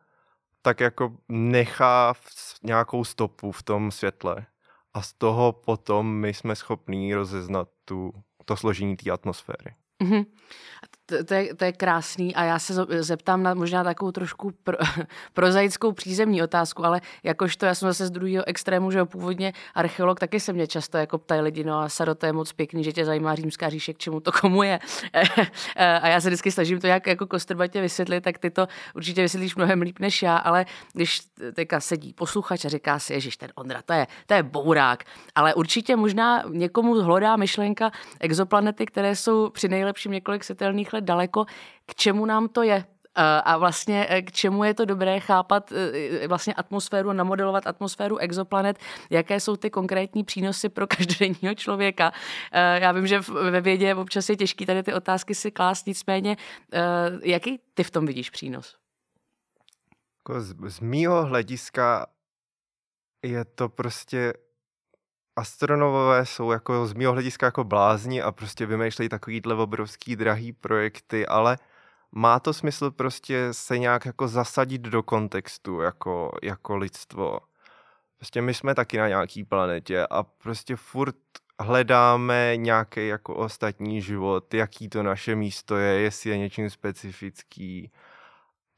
tak 0.63 0.81
jako 0.81 1.17
nechá 1.29 2.15
nějakou 2.63 3.05
stopu 3.05 3.53
v 3.53 3.63
tom 3.63 3.91
světle. 3.91 4.47
A 4.95 5.03
z 5.03 5.13
toho 5.13 5.53
potom 5.53 6.15
my 6.15 6.35
jsme 6.35 6.57
schopní 6.57 7.15
rozeznat 7.15 7.69
tu, 7.85 8.13
to 8.45 8.57
složení 8.57 8.97
té 8.97 9.11
atmosféry. 9.11 9.75
Mm-hmm. 10.03 10.27
To, 11.07 11.25
to, 11.25 11.35
je, 11.35 11.55
to 11.55 11.65
je 11.65 11.73
krásný 11.73 12.35
a 12.35 12.45
já 12.45 12.59
se 12.59 12.75
zeptám 12.99 13.43
na 13.43 13.55
možná 13.55 13.85
takovou 13.85 14.13
trošku 14.13 14.53
pro, 14.65 14.77
prozaickou 15.35 15.93
přízemní 15.93 16.43
otázku, 16.43 16.85
ale 16.85 17.01
jakožto 17.23 17.67
já 17.67 17.75
jsem 17.75 17.89
zase 17.89 18.07
z 18.07 18.11
druhého 18.11 18.49
extrému, 18.49 18.91
že 18.91 19.05
původně 19.05 19.53
archeolog, 19.75 20.21
taky 20.21 20.41
se 20.41 20.53
mě 20.53 20.67
často 20.67 20.99
jako 20.99 21.19
ptají 21.19 21.41
lidi, 21.41 21.65
no 21.65 21.79
a 21.79 21.89
Saro, 21.89 22.15
to 22.15 22.27
je 22.27 22.33
moc 22.33 22.53
pěkný, 22.53 22.85
že 22.85 22.93
tě 22.93 23.05
zajímá 23.05 23.35
římská 23.35 23.69
říše, 23.69 23.95
k 23.95 23.99
čemu 23.99 24.21
to 24.21 24.33
komu 24.41 24.63
je. 24.63 24.79
a 25.77 26.09
já 26.09 26.21
se 26.21 26.29
vždycky 26.29 26.53
snažím 26.53 26.81
to 26.81 26.87
jak 26.87 27.07
jako 27.07 27.27
kostrbatě 27.27 27.81
vysvětlit, 27.81 28.21
tak 28.21 28.39
ty 28.39 28.51
to 28.51 28.67
určitě 28.95 29.23
vysvětlíš 29.23 29.57
mnohem 29.57 29.83
líp 29.83 29.99
než 29.99 30.23
já, 30.23 30.37
ale 30.37 30.67
když 30.93 31.21
teďka 31.55 31.81
sedí 31.81 32.13
posluchač 32.13 32.65
a 32.65 32.69
říká 32.69 32.99
si, 32.99 33.13
ježiš, 33.13 33.37
ten 33.37 33.51
Ondra, 33.55 33.83
to 33.83 33.93
je, 33.93 34.07
to 34.27 34.35
je 34.35 34.43
bourák, 34.43 35.05
ale 35.35 35.55
určitě 35.55 35.97
možná 35.97 36.45
někomu 36.49 37.03
hlodá 37.03 37.37
myšlenka 37.37 37.91
exoplanety, 38.21 38.87
které 38.87 39.17
jsou 39.17 39.51
při 39.51 39.69
nejlepším 39.87 40.13
několik 40.13 40.45
světelných 40.45 40.93
let 40.93 41.05
daleko, 41.05 41.45
k 41.87 41.95
čemu 41.95 42.27
nám 42.27 42.49
to 42.49 42.63
je? 42.63 42.85
A 43.45 43.57
vlastně 43.59 44.23
k 44.27 44.33
čemu 44.33 44.65
je 44.65 44.75
to 44.75 44.85
dobré 44.85 45.21
chápat 45.21 45.73
vlastně 46.29 46.55
atmosféru, 46.55 47.13
namodelovat 47.13 47.67
atmosféru 47.67 48.19
exoplanet, 48.19 48.79
jaké 49.11 49.41
jsou 49.41 49.57
ty 49.57 49.71
konkrétní 49.71 50.25
přínosy 50.25 50.69
pro 50.69 50.87
každodenního 50.97 51.55
člověka. 51.55 52.13
Já 52.53 52.93
vím, 52.93 53.07
že 53.07 53.21
ve 53.51 53.61
vědě 53.61 53.95
občas 53.95 54.29
je 54.29 54.37
těžké 54.37 54.67
tady 54.67 54.83
ty 54.83 54.95
otázky 54.95 55.35
si 55.35 55.51
klást, 55.51 55.87
nicméně 55.87 56.37
jaký 57.23 57.61
ty 57.75 57.83
v 57.83 57.91
tom 57.91 58.07
vidíš 58.07 58.31
přínos? 58.31 58.77
Jako 60.19 60.41
z, 60.41 60.55
z 60.69 60.81
mýho 60.81 61.25
hlediska 61.25 62.07
je 63.23 63.45
to 63.45 63.69
prostě 63.69 64.33
astronomové 65.37 66.27
jsou 66.27 66.51
jako 66.51 66.87
z 66.87 66.93
mého 66.93 67.13
hlediska 67.13 67.47
jako 67.47 67.65
blázni 67.65 68.23
a 68.23 68.33
prostě 68.33 68.67
vymýšlejí 68.67 69.09
takovýhle 69.09 69.55
obrovský 69.55 70.17
drahý 70.17 70.53
projekty, 70.53 71.27
ale 71.27 71.59
má 72.13 72.41
to 72.41 72.53
smysl 72.53 72.91
prostě 72.91 73.49
se 73.53 73.79
nějak 73.79 74.07
jako 74.07 74.29
zasadit 74.29 74.83
do 74.83 75.03
kontextu 75.03 75.81
jako, 75.81 76.33
jako 76.43 76.77
lidstvo. 76.77 77.39
Prostě 78.17 78.43
my 78.43 78.55
jsme 78.55 78.75
taky 78.75 78.99
na 78.99 79.09
nějaký 79.09 79.45
planetě 79.45 80.07
a 80.11 80.23
prostě 80.23 80.77
furt 80.77 81.17
hledáme 81.61 82.57
nějaký 82.57 83.09
jako 83.09 83.35
ostatní 83.35 84.03
život, 84.03 84.55
jaký 84.55 84.89
to 84.89 85.03
naše 85.03 85.35
místo 85.37 85.77
je, 85.77 86.01
jestli 86.01 86.31
je 86.31 86.39
něčím 86.39 86.71
specifický. 86.71 87.93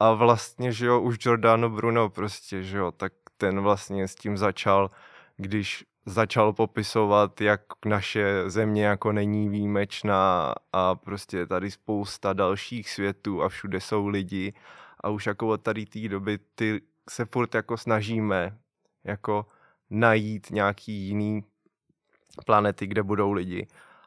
A 0.01 0.13
vlastně, 0.13 0.73
že 0.73 0.87
jo, 0.87 1.01
už 1.01 1.19
Giordano 1.19 1.71
Bruno 1.71 2.09
prostě, 2.11 2.63
že 2.63 2.79
jo, 2.79 2.93
tak 2.93 3.13
ten 3.37 3.61
vlastně 3.61 4.09
s 4.09 4.15
tím 4.15 4.37
začal, 4.37 4.91
když 5.37 5.85
začal 6.09 6.53
popisovat, 6.53 7.41
jak 7.41 7.61
naše 7.85 8.51
země 8.51 8.85
jako 8.85 9.13
není 9.13 9.49
výjimečná 9.49 10.55
a 10.73 10.95
prostě 10.95 11.47
tady 11.47 11.71
spousta 11.71 12.33
dalších 12.33 12.91
světů 12.91 13.43
a 13.43 13.49
všude 13.49 13.81
jsou 13.81 14.07
lidi 14.07 14.55
a 15.01 15.09
už 15.09 15.27
jako 15.27 15.49
od 15.49 15.63
tady 15.63 15.87
té 15.87 16.09
doby 16.09 16.39
ty 16.55 16.81
se 17.11 17.25
furt 17.25 17.55
jako 17.55 17.77
snažíme 17.77 18.59
jako 19.05 19.47
najít 19.91 20.51
nějaký 20.51 20.93
jiný 20.93 21.45
planety, 22.47 22.87
kde 22.87 23.03
budou 23.03 23.33
lidi. 23.33 23.67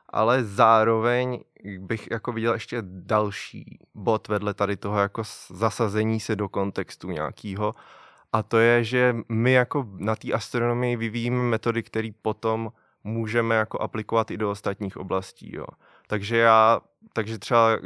Ale 0.09 0.43
zároveň 0.43 1.39
bych 1.79 2.11
jako 2.11 2.31
viděl 2.31 2.53
ještě 2.53 2.77
další 2.81 3.79
bod 3.95 4.27
vedle 4.27 4.53
tady 4.53 4.77
toho 4.77 4.99
jako 4.99 5.23
zasazení 5.49 6.19
se 6.19 6.35
do 6.35 6.49
kontextu 6.49 7.11
nějakého, 7.11 7.73
a 8.33 8.43
to 8.43 8.57
je, 8.59 8.83
že 8.83 9.15
my 9.29 9.51
jako 9.51 9.87
na 9.97 10.15
té 10.15 10.33
astronomii 10.33 10.95
vyvíjíme 10.95 11.43
metody, 11.43 11.83
které 11.83 12.09
potom 12.21 12.71
můžeme 13.03 13.55
jako 13.55 13.81
aplikovat 13.81 14.31
i 14.31 14.37
do 14.37 14.51
ostatních 14.51 14.97
oblastí. 14.97 15.55
Jo. 15.55 15.65
Takže 16.07 16.37
já, 16.37 16.81
takže 17.13 17.39
třeba 17.39 17.77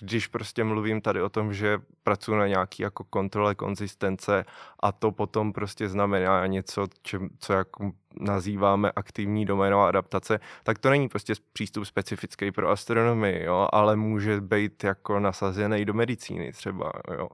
když 0.00 0.26
prostě 0.26 0.64
mluvím 0.64 1.00
tady 1.00 1.22
o 1.22 1.28
tom, 1.28 1.54
že 1.54 1.78
pracuji 2.02 2.36
na 2.36 2.46
nějaký 2.46 2.82
jako 2.82 3.04
kontrole 3.04 3.54
konzistence 3.54 4.44
a 4.80 4.92
to 4.92 5.12
potom 5.12 5.52
prostě 5.52 5.88
znamená 5.88 6.46
něco, 6.46 6.86
čem, 7.02 7.28
co 7.38 7.52
jako 7.52 7.92
nazýváme 8.20 8.92
aktivní 8.96 9.46
doménová 9.46 9.88
adaptace, 9.88 10.40
tak 10.62 10.78
to 10.78 10.90
není 10.90 11.08
prostě 11.08 11.34
přístup 11.52 11.84
specifický 11.84 12.52
pro 12.52 12.70
astronomii, 12.70 13.44
jo, 13.44 13.68
ale 13.72 13.96
může 13.96 14.40
být 14.40 14.84
jako 14.84 15.20
nasazený 15.20 15.84
do 15.84 15.94
medicíny 15.94 16.52
třeba, 16.52 16.92
jo. 17.18 17.28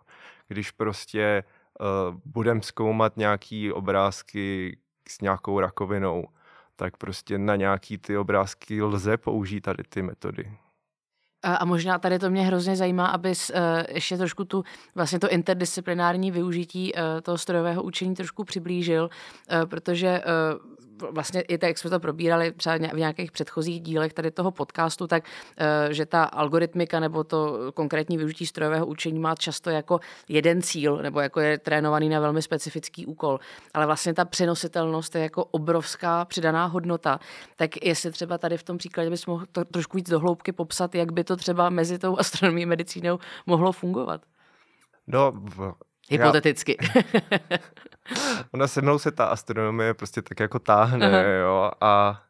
Když 0.48 0.70
prostě 0.70 1.44
uh, 1.46 1.57
budeme 2.24 2.62
zkoumat 2.62 3.16
nějaký 3.16 3.72
obrázky 3.72 4.78
s 5.08 5.20
nějakou 5.20 5.60
rakovinou, 5.60 6.24
tak 6.76 6.96
prostě 6.96 7.38
na 7.38 7.56
nějaký 7.56 7.98
ty 7.98 8.18
obrázky 8.18 8.82
lze 8.82 9.16
použít 9.16 9.60
tady 9.60 9.82
ty 9.88 10.02
metody. 10.02 10.52
A 11.42 11.64
možná 11.64 11.98
tady 11.98 12.18
to 12.18 12.30
mě 12.30 12.42
hrozně 12.42 12.76
zajímá, 12.76 13.06
abys 13.06 13.50
uh, 13.50 13.56
ještě 13.88 14.16
trošku 14.16 14.44
tu 14.44 14.64
vlastně 14.94 15.18
to 15.18 15.28
interdisciplinární 15.28 16.30
využití 16.30 16.94
uh, 16.94 17.00
toho 17.22 17.38
strojového 17.38 17.82
učení 17.82 18.14
trošku 18.14 18.44
přiblížil, 18.44 19.10
protože 19.70 20.22
vlastně 21.10 21.40
i 21.40 21.58
tak, 21.58 21.68
jak 21.68 21.78
jsme 21.78 21.90
to 21.90 22.00
probírali 22.00 22.52
třeba 22.52 22.76
v 22.76 22.98
nějakých 22.98 23.32
předchozích 23.32 23.80
dílech 23.80 24.12
tady 24.12 24.30
toho 24.30 24.50
podcastu, 24.50 25.06
tak 25.06 25.24
eh, 25.56 25.94
že 25.94 26.06
ta 26.06 26.24
algoritmika 26.24 27.00
nebo 27.00 27.24
to 27.24 27.72
konkrétní 27.74 28.16
využití 28.16 28.46
strojového 28.46 28.86
učení 28.86 29.18
má 29.18 29.34
často 29.34 29.70
jako 29.70 30.00
jeden 30.28 30.62
cíl, 30.62 30.96
nebo 31.02 31.20
jako 31.20 31.40
je 31.40 31.58
trénovaný 31.58 32.08
na 32.08 32.20
velmi 32.20 32.42
specifický 32.42 33.06
úkol. 33.06 33.40
Ale 33.74 33.86
vlastně 33.86 34.14
ta 34.14 34.24
přenositelnost 34.24 35.14
je 35.14 35.22
jako 35.22 35.44
obrovská 35.44 36.24
přidaná 36.24 36.66
hodnota. 36.66 37.20
Tak 37.56 37.84
jestli 37.84 38.12
třeba 38.12 38.38
tady 38.38 38.56
v 38.56 38.62
tom 38.62 38.78
příkladě 38.78 39.10
bys 39.10 39.26
mohl 39.26 39.46
to 39.52 39.64
trošku 39.64 39.96
víc 39.96 40.10
dohloubky 40.10 40.52
popsat, 40.52 40.94
jak 40.94 41.12
by 41.12 41.24
to 41.24 41.36
třeba 41.36 41.70
mezi 41.70 41.98
tou 41.98 42.18
astronomií 42.18 42.64
a 42.64 42.68
medicínou 42.68 43.18
mohlo 43.46 43.72
fungovat? 43.72 44.20
No, 45.06 45.32
Hypoteticky. 46.10 46.76
Já, 46.80 47.02
ona 48.54 48.68
se 48.68 48.82
mnou 48.82 48.98
se 48.98 49.10
ta 49.12 49.26
astronomie 49.26 49.94
prostě 49.94 50.22
tak 50.22 50.40
jako 50.40 50.58
táhne, 50.58 51.06
Aha. 51.06 51.22
jo, 51.22 51.70
a, 51.80 52.22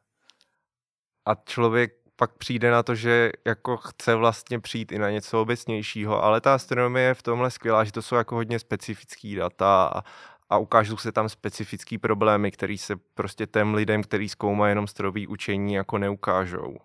a 1.27 1.35
člověk 1.35 1.99
pak 2.17 2.33
přijde 2.39 2.71
na 2.71 2.83
to, 2.83 2.95
že 2.95 3.31
jako 3.45 3.77
chce 3.77 4.15
vlastně 4.15 4.61
přijít 4.61 4.93
i 4.93 4.99
na 4.99 5.11
něco 5.11 5.43
obecnějšího, 5.43 6.25
ale 6.25 6.41
ta 6.41 6.55
astronomie 6.55 7.07
je 7.07 7.15
v 7.15 7.23
tomhle 7.23 7.51
skvělá, 7.51 7.85
že 7.85 7.93
to 7.93 8.03
jsou 8.03 8.15
jako 8.15 8.35
hodně 8.35 8.59
specifický 8.59 9.35
data 9.35 9.91
a, 9.95 10.03
a 10.51 10.59
ukážou 10.59 10.97
se 10.97 11.13
tam 11.13 11.29
specifický 11.29 11.99
problémy, 11.99 12.51
které 12.51 12.79
se 12.79 12.97
prostě 13.15 13.47
těm 13.47 13.75
lidem, 13.75 14.03
který 14.03 14.29
zkoumají 14.29 14.71
jenom 14.71 14.87
strojový 14.87 15.27
učení, 15.27 15.75
jako 15.75 15.99
neukážou. 15.99 16.77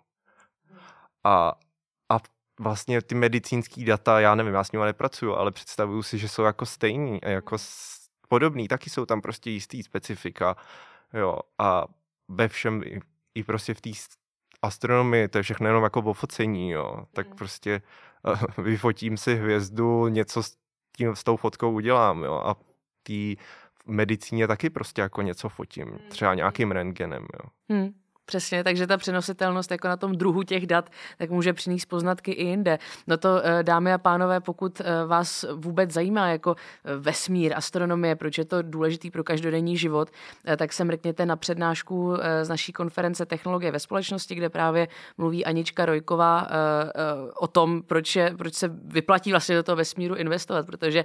A, 1.24 1.48
a 1.48 1.54
vlastně 2.60 3.02
ty 3.02 3.14
medicínský 3.14 3.84
data, 3.84 4.20
já 4.20 4.34
nevím, 4.34 4.54
já 4.54 4.64
s 4.64 4.72
nimi 4.72 4.84
nepracuju, 4.84 5.34
ale 5.34 5.50
představuju 5.50 6.02
si, 6.02 6.18
že 6.18 6.28
jsou 6.28 6.42
jako 6.42 6.66
stejný 6.66 7.22
a 7.22 7.28
jako 7.28 7.56
podobný, 8.28 8.68
taky 8.68 8.90
jsou 8.90 9.06
tam 9.06 9.20
prostě 9.20 9.50
jistý 9.50 9.82
specifika, 9.82 10.56
jo, 11.12 11.38
a 11.58 11.84
ve 12.28 12.48
všem, 12.48 12.82
i, 12.84 13.00
i 13.34 13.44
prostě 13.44 13.74
v 13.74 13.80
té 13.80 13.90
astronomii, 14.62 15.28
to 15.28 15.38
je 15.38 15.42
všechno 15.42 15.66
jenom 15.66 15.84
jako 15.84 16.00
o 16.00 16.12
focení, 16.12 16.70
jo, 16.70 17.06
tak 17.12 17.28
mm. 17.28 17.36
prostě 17.36 17.82
uh, 18.28 18.40
vyfotím 18.64 19.16
si 19.16 19.34
hvězdu, 19.34 20.08
něco 20.08 20.42
s, 20.42 20.56
tím, 20.96 21.16
s 21.16 21.24
tou 21.24 21.36
fotkou 21.36 21.72
udělám, 21.72 22.22
jo, 22.22 22.34
a 22.34 22.54
v 23.04 23.36
medicíně 23.86 24.46
taky 24.46 24.70
prostě 24.70 25.02
jako 25.02 25.22
něco 25.22 25.48
fotím, 25.48 25.86
mm. 25.86 25.98
třeba 26.08 26.34
nějakým 26.34 26.70
rentgenem, 26.70 27.26
jo. 27.42 27.50
Hmm. 27.68 28.03
Přesně, 28.26 28.64
takže 28.64 28.86
ta 28.86 28.96
přenositelnost 28.96 29.70
jako 29.70 29.88
na 29.88 29.96
tom 29.96 30.12
druhu 30.12 30.42
těch 30.42 30.66
dat, 30.66 30.90
tak 31.18 31.30
může 31.30 31.52
přinést 31.52 31.86
poznatky 31.86 32.32
i 32.32 32.44
jinde. 32.44 32.78
No 33.06 33.16
to, 33.16 33.40
eh, 33.44 33.62
dámy 33.62 33.92
a 33.92 33.98
pánové, 33.98 34.40
pokud 34.40 34.80
eh, 34.80 35.06
vás 35.06 35.44
vůbec 35.54 35.90
zajímá 35.90 36.28
jako 36.28 36.54
eh, 36.84 36.96
vesmír, 36.96 37.52
astronomie, 37.56 38.16
proč 38.16 38.38
je 38.38 38.44
to 38.44 38.62
důležitý 38.62 39.10
pro 39.10 39.24
každodenní 39.24 39.76
život, 39.76 40.10
tak 40.56 40.72
se 40.72 40.84
mrkněte 40.84 41.26
na 41.26 41.36
přednášku 41.36 42.16
z 42.42 42.48
naší 42.48 42.72
konference 42.72 43.26
Technologie 43.26 43.72
ve 43.72 43.80
společnosti, 43.80 44.34
kde 44.34 44.48
právě 44.48 44.88
mluví 45.18 45.44
Anička 45.44 45.86
Rojková 45.86 46.48
o 47.40 47.46
tom, 47.46 47.82
proč, 47.82 48.16
je, 48.16 48.34
proč 48.38 48.54
se 48.54 48.68
vyplatí 48.84 49.30
vlastně 49.30 49.56
do 49.56 49.62
toho 49.62 49.76
vesmíru 49.76 50.14
investovat, 50.14 50.66
protože 50.66 51.04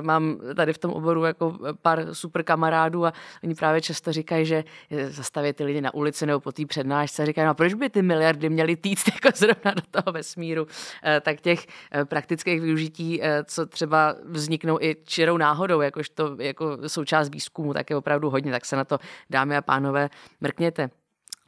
mám 0.00 0.40
tady 0.56 0.72
v 0.72 0.78
tom 0.78 0.90
oboru 0.90 1.24
jako 1.24 1.58
pár 1.82 2.14
super 2.14 2.42
kamarádů 2.42 3.06
a 3.06 3.12
oni 3.44 3.54
právě 3.54 3.80
často 3.80 4.12
říkají, 4.12 4.46
že 4.46 4.64
zastaví 5.08 5.52
ty 5.52 5.64
lidi 5.64 5.80
na 5.80 5.94
ulici 5.94 6.26
nebo 6.26 6.40
po 6.50 6.54
té 6.54 6.66
přednášce 6.66 7.26
říkají, 7.26 7.46
no 7.46 7.54
proč 7.54 7.74
by 7.74 7.90
ty 7.90 8.02
miliardy 8.02 8.48
měly 8.48 8.76
týct 8.76 9.08
jako 9.14 9.28
zrovna 9.34 9.74
do 9.74 9.82
toho 9.90 10.12
vesmíru, 10.12 10.66
eh, 11.04 11.20
tak 11.20 11.40
těch 11.40 11.66
eh, 11.92 12.04
praktických 12.04 12.60
využití, 12.60 13.22
eh, 13.22 13.44
co 13.44 13.66
třeba 13.66 14.14
vzniknou 14.24 14.78
i 14.80 14.96
čirou 15.04 15.36
náhodou, 15.36 15.80
jakožto 15.80 16.36
jako 16.38 16.78
součást 16.88 17.28
výzkumu, 17.28 17.74
tak 17.74 17.90
je 17.90 17.96
opravdu 17.96 18.30
hodně, 18.30 18.52
tak 18.52 18.64
se 18.64 18.76
na 18.76 18.84
to, 18.84 18.98
dámy 19.30 19.56
a 19.56 19.62
pánové, 19.62 20.10
mrkněte. 20.40 20.90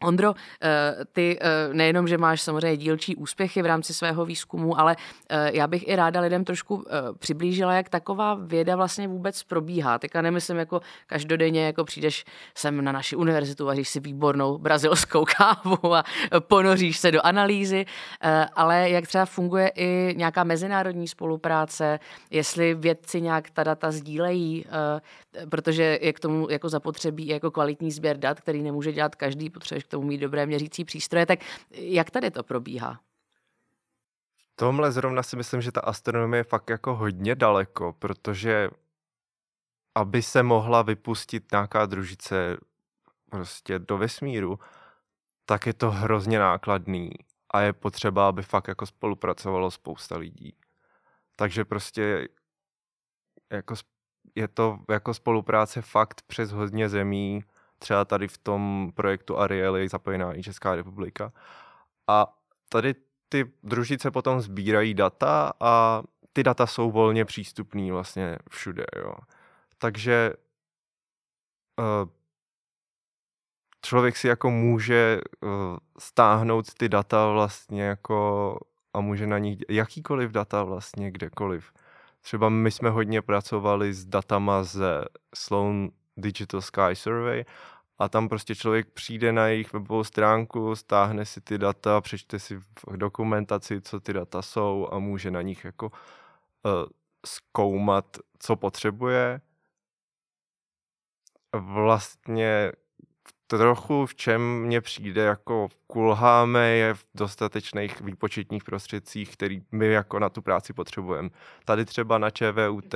Ondro, 0.03 0.35
eh, 0.63 1.05
ty 1.13 1.39
eh, 1.41 1.75
nejenom, 1.75 2.09
že 2.09 2.19
máš 2.19 2.43
samozřejmě 2.43 2.77
dílčí 2.77 3.17
úspěchy 3.17 3.63
v 3.63 3.67
rámci 3.67 3.95
svého 3.95 4.25
výzkumu, 4.25 4.81
ale 4.81 4.97
eh, 5.29 5.51
já 5.55 5.67
bych 5.67 5.89
i 5.89 5.97
ráda 5.97 6.21
lidem 6.21 6.45
trošku 6.45 6.85
přiblížila, 7.19 7.75
jak 7.75 7.89
taková 7.89 8.35
věda 8.35 8.77
vlastně 8.77 9.09
vůbec 9.09 9.43
probíhá. 9.43 9.99
Teďka 9.99 10.23
nemyslím 10.23 10.57
jako 10.57 10.81
každodenně, 11.07 11.67
jako 11.67 11.85
přijdeš 11.85 12.25
sem 12.55 12.85
na 12.85 12.93
naši 12.93 13.17
univerzitu, 13.17 13.67
vaříš 13.67 13.89
si 13.89 14.01
výbornou 14.01 14.59
brazilskou 14.59 15.25
kávu 15.37 15.95
a 15.95 16.05
ponoříš 16.41 16.99
se 16.99 17.11
do 17.11 17.27
analýzy, 17.27 17.85
ale 18.57 18.91
jak 18.91 19.07
třeba 19.07 19.27
funguje 19.27 19.69
i 19.69 20.15
nějaká 20.17 20.45
mezinárodní 20.45 21.09
spolupráce, 21.09 21.99
jestli 22.31 22.75
vědci 22.75 23.21
nějak 23.21 23.51
ta 23.51 23.65
data 23.65 23.91
sdílejí, 23.91 24.65
protože 25.49 25.99
je 26.03 26.13
k 26.13 26.21
tomu 26.21 26.51
jako 26.51 26.69
zapotřebí 26.69 27.27
jako 27.27 27.51
kvalitní 27.51 27.91
sběr 27.91 28.17
dat, 28.17 28.41
který 28.41 28.63
nemůže 28.63 28.93
dělat 28.93 29.15
každý, 29.15 29.51
potřebuješ 29.51 29.85
tomu 29.93 30.07
mít 30.07 30.19
dobré 30.19 30.47
měřící 30.47 30.85
přístroje. 30.85 31.27
Tak 31.27 31.39
jak 31.71 32.11
tady 32.11 32.31
to 32.31 32.43
probíhá? 32.43 33.01
Tomhle 34.57 34.93
zrovna 34.93 35.23
si 35.23 35.37
myslím, 35.37 35.61
že 35.61 35.73
ta 35.73 35.81
astronomie 35.81 36.41
je 36.41 36.45
fakt 36.45 36.71
jako 36.71 36.95
hodně 36.95 37.35
daleko, 37.35 37.93
protože 37.99 38.71
aby 39.95 40.23
se 40.23 40.43
mohla 40.43 40.83
vypustit 40.83 41.53
nějaká 41.53 41.87
družice 41.87 42.57
prostě 43.31 43.79
do 43.79 43.99
vesmíru, 43.99 44.59
tak 45.45 45.67
je 45.67 45.75
to 45.75 45.91
hrozně 45.91 46.39
nákladný 46.39 47.11
a 47.51 47.61
je 47.61 47.73
potřeba, 47.73 48.29
aby 48.29 48.43
fakt 48.43 48.69
jako 48.69 48.87
spolupracovalo 48.87 49.71
spousta 49.71 50.17
lidí. 50.17 50.57
Takže 51.37 51.65
prostě 51.65 52.29
jako 53.51 53.75
je 54.35 54.49
to 54.49 54.79
jako 54.91 55.15
spolupráce 55.15 55.83
fakt 55.83 56.23
přes 56.23 56.53
hodně 56.53 56.89
zemí, 56.89 57.45
třeba 57.83 58.05
tady 58.05 58.29
v 58.29 58.39
tom 58.39 58.93
projektu 58.95 59.39
Ariel 59.39 59.77
je 59.77 59.89
zapojená 59.89 60.39
i 60.39 60.43
Česká 60.43 60.75
republika. 60.75 61.33
A 62.09 62.39
tady 62.69 62.95
ty 63.29 63.53
družice 63.63 64.11
potom 64.11 64.41
sbírají 64.41 64.95
data 64.95 65.53
a 65.61 66.03
ty 66.33 66.43
data 66.43 66.67
jsou 66.67 66.91
volně 66.91 67.25
přístupné 67.25 67.93
vlastně 67.93 68.39
všude. 68.51 68.85
Jo. 68.97 69.15
Takže 69.79 70.33
uh, 71.79 72.11
člověk 73.87 74.17
si 74.17 74.29
jako 74.29 74.51
může 74.51 75.21
uh, 75.41 75.51
stáhnout 75.99 76.75
ty 76.75 76.89
data 76.89 77.31
vlastně 77.31 77.83
jako 77.83 78.59
a 78.95 79.01
může 79.01 79.27
na 79.27 79.39
nich 79.39 79.59
jakýkoliv 79.69 80.31
data 80.31 80.65
vlastně 80.65 81.11
kdekoliv. 81.11 81.73
Třeba 82.21 82.49
my 82.49 82.71
jsme 82.71 82.91
hodně 82.91 83.23
pracovali 83.23 83.95
s 83.95 84.05
datama 84.05 84.63
ze 84.65 85.05
Sloan 85.35 85.89
Digital 86.17 86.61
Sky 86.61 86.95
Survey 86.95 87.45
a 88.03 88.09
tam 88.09 88.29
prostě 88.29 88.55
člověk 88.55 88.91
přijde 88.91 89.33
na 89.33 89.47
jejich 89.47 89.73
webovou 89.73 90.05
stránku, 90.05 90.77
stáhne 90.77 91.27
si 91.27 91.41
ty 91.41 91.59
data, 91.59 92.01
přečte 92.01 92.39
si 92.39 92.57
v 92.89 92.97
dokumentaci, 92.97 93.81
co 93.81 94.01
ty 94.01 94.13
data 94.13 94.43
jsou 94.43 94.89
a 94.93 94.99
může 94.99 95.31
na 95.31 95.43
nich 95.43 95.65
jako 95.65 95.87
uh, 95.87 95.93
zkoumat, 97.27 98.17
co 98.39 98.57
potřebuje. 98.57 99.41
Vlastně 101.53 102.73
trochu 103.47 104.07
v 104.07 104.15
čem 104.15 104.61
mně 104.63 104.81
přijde 104.81 105.23
jako 105.23 105.69
kulháme 105.87 106.69
je 106.69 106.95
v 106.95 107.05
dostatečných 107.15 108.01
výpočetních 108.01 108.65
prostředcích, 108.65 109.33
který 109.33 109.63
my 109.73 109.87
jako 109.87 110.19
na 110.19 110.29
tu 110.29 110.43
práci 110.43 110.73
potřebujeme. 110.73 111.31
Tady 111.65 111.85
třeba 111.85 112.19
na 112.19 112.31
ČVUT 112.31 112.95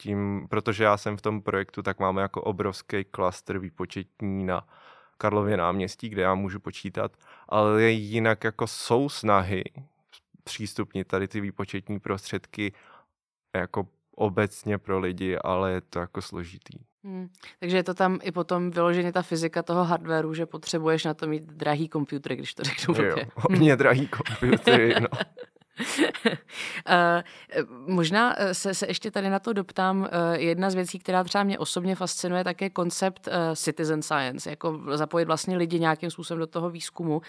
tím, 0.00 0.46
protože 0.50 0.84
já 0.84 0.96
jsem 0.96 1.16
v 1.16 1.22
tom 1.22 1.42
projektu, 1.42 1.82
tak 1.82 1.98
máme 1.98 2.22
jako 2.22 2.42
obrovský 2.42 3.04
klaster 3.04 3.58
výpočetní 3.58 4.44
na 4.44 4.66
Karlově 5.18 5.56
náměstí, 5.56 6.08
kde 6.08 6.22
já 6.22 6.34
můžu 6.34 6.60
počítat, 6.60 7.12
ale 7.48 7.82
jinak 7.90 8.44
jako 8.44 8.66
jsou 8.66 9.08
snahy 9.08 9.64
přístupnit 10.44 11.08
tady 11.08 11.28
ty 11.28 11.40
výpočetní 11.40 12.00
prostředky 12.00 12.72
jako 13.56 13.86
obecně 14.16 14.78
pro 14.78 14.98
lidi, 14.98 15.38
ale 15.38 15.72
je 15.72 15.80
to 15.80 15.98
jako 15.98 16.22
složitý. 16.22 16.78
Hmm. 17.04 17.28
Takže 17.60 17.76
je 17.76 17.82
to 17.82 17.94
tam 17.94 18.18
i 18.22 18.32
potom 18.32 18.70
vyloženě 18.70 19.12
ta 19.12 19.22
fyzika 19.22 19.62
toho 19.62 19.84
hardwareu, 19.84 20.34
že 20.34 20.46
potřebuješ 20.46 21.04
na 21.04 21.14
to 21.14 21.26
mít 21.26 21.42
drahý 21.42 21.88
počítač, 21.88 22.36
když 22.36 22.54
to 22.54 22.62
řeknu 22.62 22.94
blbě. 22.94 23.10
Jo, 23.10 23.16
hodně 23.34 23.76
drahý 23.76 24.08
počítač, 24.08 25.00
no. 25.00 25.08
Eh, 26.86 27.22
možná 27.86 28.34
eh, 28.38 28.54
se, 28.54 28.74
se 28.74 28.86
ještě 28.86 29.10
tady 29.10 29.30
na 29.30 29.38
to 29.38 29.52
doptám. 29.52 30.08
Eh, 30.10 30.38
jedna 30.40 30.70
z 30.70 30.74
věcí, 30.74 30.98
která 30.98 31.24
třeba 31.24 31.44
mě 31.44 31.58
osobně 31.58 31.96
fascinuje, 31.96 32.44
tak 32.44 32.60
je 32.60 32.70
koncept 32.70 33.28
citizen 33.54 34.02
science, 34.02 34.50
jako 34.50 34.80
zapojit 34.94 35.24
vlastně 35.24 35.56
lidi 35.56 35.80
nějakým 35.80 36.10
způsobem 36.10 36.38
do 36.38 36.46
toho 36.46 36.70
výzkumu. 36.70 37.22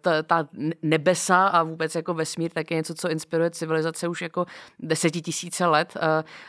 Ta, 0.00 0.22
ta 0.22 0.48
nebesa 0.82 1.46
a 1.46 1.62
vůbec 1.62 1.94
jako 1.94 2.14
vesmír 2.14 2.50
tak 2.50 2.70
je 2.70 2.76
něco, 2.76 2.94
co 2.94 3.10
inspiruje 3.10 3.50
civilizace 3.50 4.08
už 4.08 4.22
jako 4.22 4.46
desetitisíce 4.78 5.66
let 5.66 5.96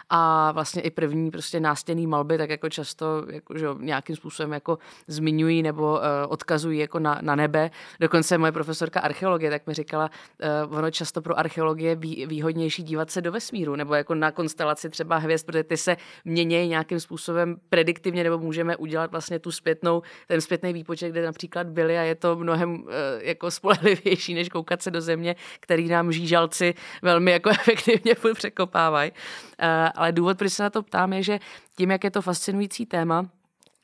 a 0.09 0.51
vlastně 0.51 0.81
i 0.81 0.89
první 0.89 1.31
prostě 1.31 1.59
nástěnný 1.59 2.07
malby 2.07 2.37
tak 2.37 2.49
jako 2.49 2.69
často 2.69 3.25
jako, 3.29 3.57
že 3.57 3.67
nějakým 3.79 4.15
způsobem 4.15 4.53
jako 4.53 4.77
zmiňují 5.07 5.63
nebo 5.63 5.99
odkazují 6.27 6.79
jako 6.79 6.99
na, 6.99 7.19
na 7.21 7.35
nebe. 7.35 7.71
Dokonce 7.99 8.37
moje 8.37 8.51
profesorka 8.51 8.99
archeologie 8.99 9.51
tak 9.51 9.67
mi 9.67 9.73
říkala, 9.73 10.09
ono 10.69 10.91
často 10.91 11.10
často 11.11 11.21
pro 11.21 11.39
archeologie 11.39 11.95
výhodnější 12.25 12.83
dívat 12.83 13.11
se 13.11 13.21
do 13.21 13.31
vesmíru 13.31 13.75
nebo 13.75 13.95
jako 13.95 14.15
na 14.15 14.31
konstelaci 14.31 14.89
třeba 14.89 15.17
hvězd, 15.17 15.45
protože 15.45 15.63
ty 15.63 15.77
se 15.77 15.97
mění 16.25 16.67
nějakým 16.67 16.99
způsobem 16.99 17.57
prediktivně 17.69 18.23
nebo 18.23 18.37
můžeme 18.37 18.75
udělat 18.77 19.11
vlastně 19.11 19.39
tu 19.39 19.51
zpětnou, 19.51 20.01
ten 20.27 20.41
zpětný 20.41 20.73
výpočet, 20.73 21.09
kde 21.09 21.25
například 21.25 21.67
byly 21.67 21.97
a 21.97 22.01
je 22.01 22.15
to 22.15 22.35
mnohem 22.35 22.83
eh, 22.87 23.27
jako 23.27 23.51
spolehlivější, 23.51 24.33
než 24.33 24.49
koukat 24.49 24.81
se 24.81 24.91
do 24.91 25.01
země, 25.01 25.35
který 25.59 25.87
nám 25.87 26.11
žížalci 26.11 26.73
velmi 27.01 27.31
jako 27.31 27.49
efektivně 27.59 28.15
překopávají. 28.33 29.11
Eh, 29.59 29.91
ale 29.95 30.11
důvod, 30.11 30.37
proč 30.37 30.53
se 30.53 30.63
na 30.63 30.69
to 30.69 30.83
ptám, 30.83 31.13
je, 31.13 31.23
že 31.23 31.39
tím, 31.75 31.91
jak 31.91 32.03
je 32.03 32.11
to 32.11 32.21
fascinující 32.21 32.85
téma, 32.85 33.29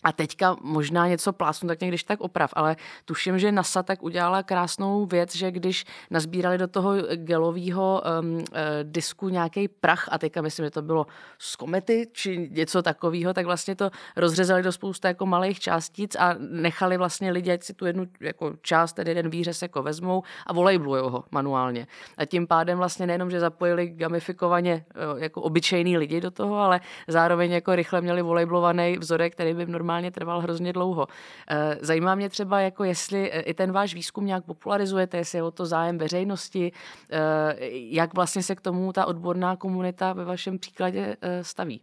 a 0.07 0.11
teďka 0.11 0.55
možná 0.61 1.07
něco 1.07 1.33
plásnu, 1.33 1.67
tak 1.67 1.81
někdyž 1.81 2.03
tak 2.03 2.21
oprav, 2.21 2.49
ale 2.53 2.75
tuším, 3.05 3.39
že 3.39 3.51
NASA 3.51 3.83
tak 3.83 4.03
udělala 4.03 4.43
krásnou 4.43 5.05
věc, 5.05 5.35
že 5.35 5.51
když 5.51 5.85
nazbírali 6.11 6.57
do 6.57 6.67
toho 6.67 6.93
gelového 7.15 8.01
um, 8.21 8.35
uh, 8.35 8.43
disku 8.83 9.29
nějaký 9.29 9.67
prach, 9.67 10.09
a 10.11 10.17
teďka 10.17 10.41
myslím, 10.41 10.65
že 10.65 10.71
to 10.71 10.81
bylo 10.81 11.07
z 11.37 11.55
komety 11.55 12.07
či 12.11 12.49
něco 12.51 12.81
takového, 12.81 13.33
tak 13.33 13.45
vlastně 13.45 13.75
to 13.75 13.89
rozřezali 14.15 14.63
do 14.63 14.71
spousta 14.71 15.07
jako 15.07 15.25
malých 15.25 15.59
částic 15.59 16.15
a 16.15 16.35
nechali 16.39 16.97
vlastně 16.97 17.31
lidi, 17.31 17.51
ať 17.51 17.63
si 17.63 17.73
tu 17.73 17.85
jednu 17.85 18.07
jako 18.19 18.53
část, 18.61 18.93
tedy 18.93 19.11
jeden 19.11 19.29
výřez 19.29 19.61
jako 19.61 19.83
vezmou 19.83 20.23
a 20.45 20.53
volejblujou 20.53 21.09
ho 21.09 21.23
manuálně. 21.31 21.87
A 22.17 22.25
tím 22.25 22.47
pádem 22.47 22.77
vlastně 22.77 23.07
nejenom, 23.07 23.31
že 23.31 23.39
zapojili 23.39 23.87
gamifikovaně 23.87 24.85
uh, 25.13 25.19
jako 25.19 25.41
obyčejný 25.41 25.97
lidi 25.97 26.21
do 26.21 26.31
toho, 26.31 26.55
ale 26.55 26.79
zároveň 27.07 27.51
jako 27.51 27.75
rychle 27.75 28.01
měli 28.01 28.21
volejblovaný 28.21 28.97
vzorek, 28.97 29.33
který 29.33 29.53
by 29.53 29.65
normálně 29.65 29.96
normálně 29.97 30.11
trval 30.11 30.41
hrozně 30.41 30.73
dlouho. 30.73 31.07
Eh, 31.49 31.77
zajímá 31.81 32.15
mě 32.15 32.29
třeba, 32.29 32.61
jako 32.61 32.83
jestli 32.83 33.31
eh, 33.31 33.41
i 33.41 33.53
ten 33.53 33.71
váš 33.71 33.93
výzkum 33.93 34.25
nějak 34.25 34.45
popularizujete, 34.45 35.17
jestli 35.17 35.37
je 35.37 35.43
o 35.43 35.51
to 35.51 35.65
zájem 35.65 35.97
veřejnosti, 35.97 36.71
eh, 37.09 37.55
jak 37.71 38.13
vlastně 38.13 38.43
se 38.43 38.55
k 38.55 38.61
tomu 38.61 38.93
ta 38.93 39.05
odborná 39.05 39.55
komunita 39.55 40.13
ve 40.13 40.25
vašem 40.25 40.59
příkladě 40.59 41.17
staví? 41.41 41.81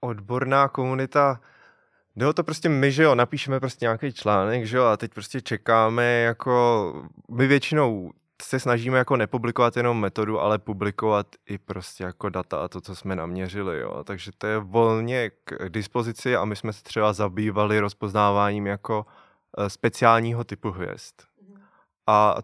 Odborná 0.00 0.68
komunita, 0.68 1.40
Jde 2.16 2.26
o 2.26 2.32
to 2.32 2.44
prostě 2.44 2.68
my, 2.68 2.92
že 2.92 3.02
jo, 3.02 3.14
napíšeme 3.14 3.60
prostě 3.60 3.84
nějaký 3.84 4.12
článek, 4.12 4.66
že 4.66 4.76
jo, 4.76 4.84
a 4.84 4.96
teď 4.96 5.14
prostě 5.14 5.40
čekáme, 5.40 6.20
jako 6.20 6.92
my 7.30 7.46
většinou 7.46 8.10
se 8.42 8.60
snažíme 8.60 8.98
jako 8.98 9.16
nepublikovat 9.16 9.76
jenom 9.76 10.00
metodu, 10.00 10.40
ale 10.40 10.58
publikovat 10.58 11.26
i 11.46 11.58
prostě 11.58 12.04
jako 12.04 12.28
data 12.28 12.64
a 12.64 12.68
to, 12.68 12.80
co 12.80 12.96
jsme 12.96 13.16
naměřili, 13.16 13.80
jo. 13.80 14.04
Takže 14.04 14.30
to 14.38 14.46
je 14.46 14.58
volně 14.58 15.30
k 15.44 15.68
dispozici 15.68 16.36
a 16.36 16.44
my 16.44 16.56
jsme 16.56 16.72
se 16.72 16.82
třeba 16.82 17.12
zabývali 17.12 17.80
rozpoznáváním 17.80 18.66
jako 18.66 19.06
eh, 19.58 19.70
speciálního 19.70 20.44
typu 20.44 20.70
hvězd. 20.70 21.14
A 22.06 22.36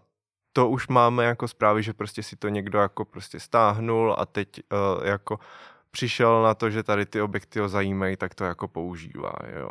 to 0.57 0.69
už 0.69 0.87
máme 0.87 1.25
jako 1.25 1.47
zprávy, 1.47 1.83
že 1.83 1.93
prostě 1.93 2.23
si 2.23 2.35
to 2.35 2.49
někdo 2.49 2.79
jako 2.79 3.05
prostě 3.05 3.39
stáhnul 3.39 4.15
a 4.17 4.25
teď 4.25 4.49
uh, 4.71 5.07
jako 5.07 5.39
přišel 5.91 6.43
na 6.43 6.53
to, 6.53 6.69
že 6.69 6.83
tady 6.83 7.05
ty 7.05 7.21
objekty 7.21 7.59
ho 7.59 7.69
zajímají, 7.69 8.17
tak 8.17 8.35
to 8.35 8.43
jako 8.43 8.67
používá, 8.67 9.33
jo. 9.59 9.69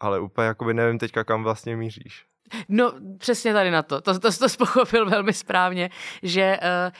Ale 0.00 0.20
úplně 0.20 0.46
jakoby 0.46 0.74
nevím 0.74 0.98
teďka, 0.98 1.24
kam 1.24 1.42
vlastně 1.42 1.76
míříš. 1.76 2.26
No, 2.68 2.92
přesně 3.18 3.52
tady 3.52 3.70
na 3.70 3.82
to. 3.82 4.00
To, 4.00 4.18
to, 4.18 4.32
to 4.32 4.46
pochopil 4.58 5.10
velmi 5.10 5.32
správně, 5.32 5.90
že 6.22 6.58
uh, 6.62 6.92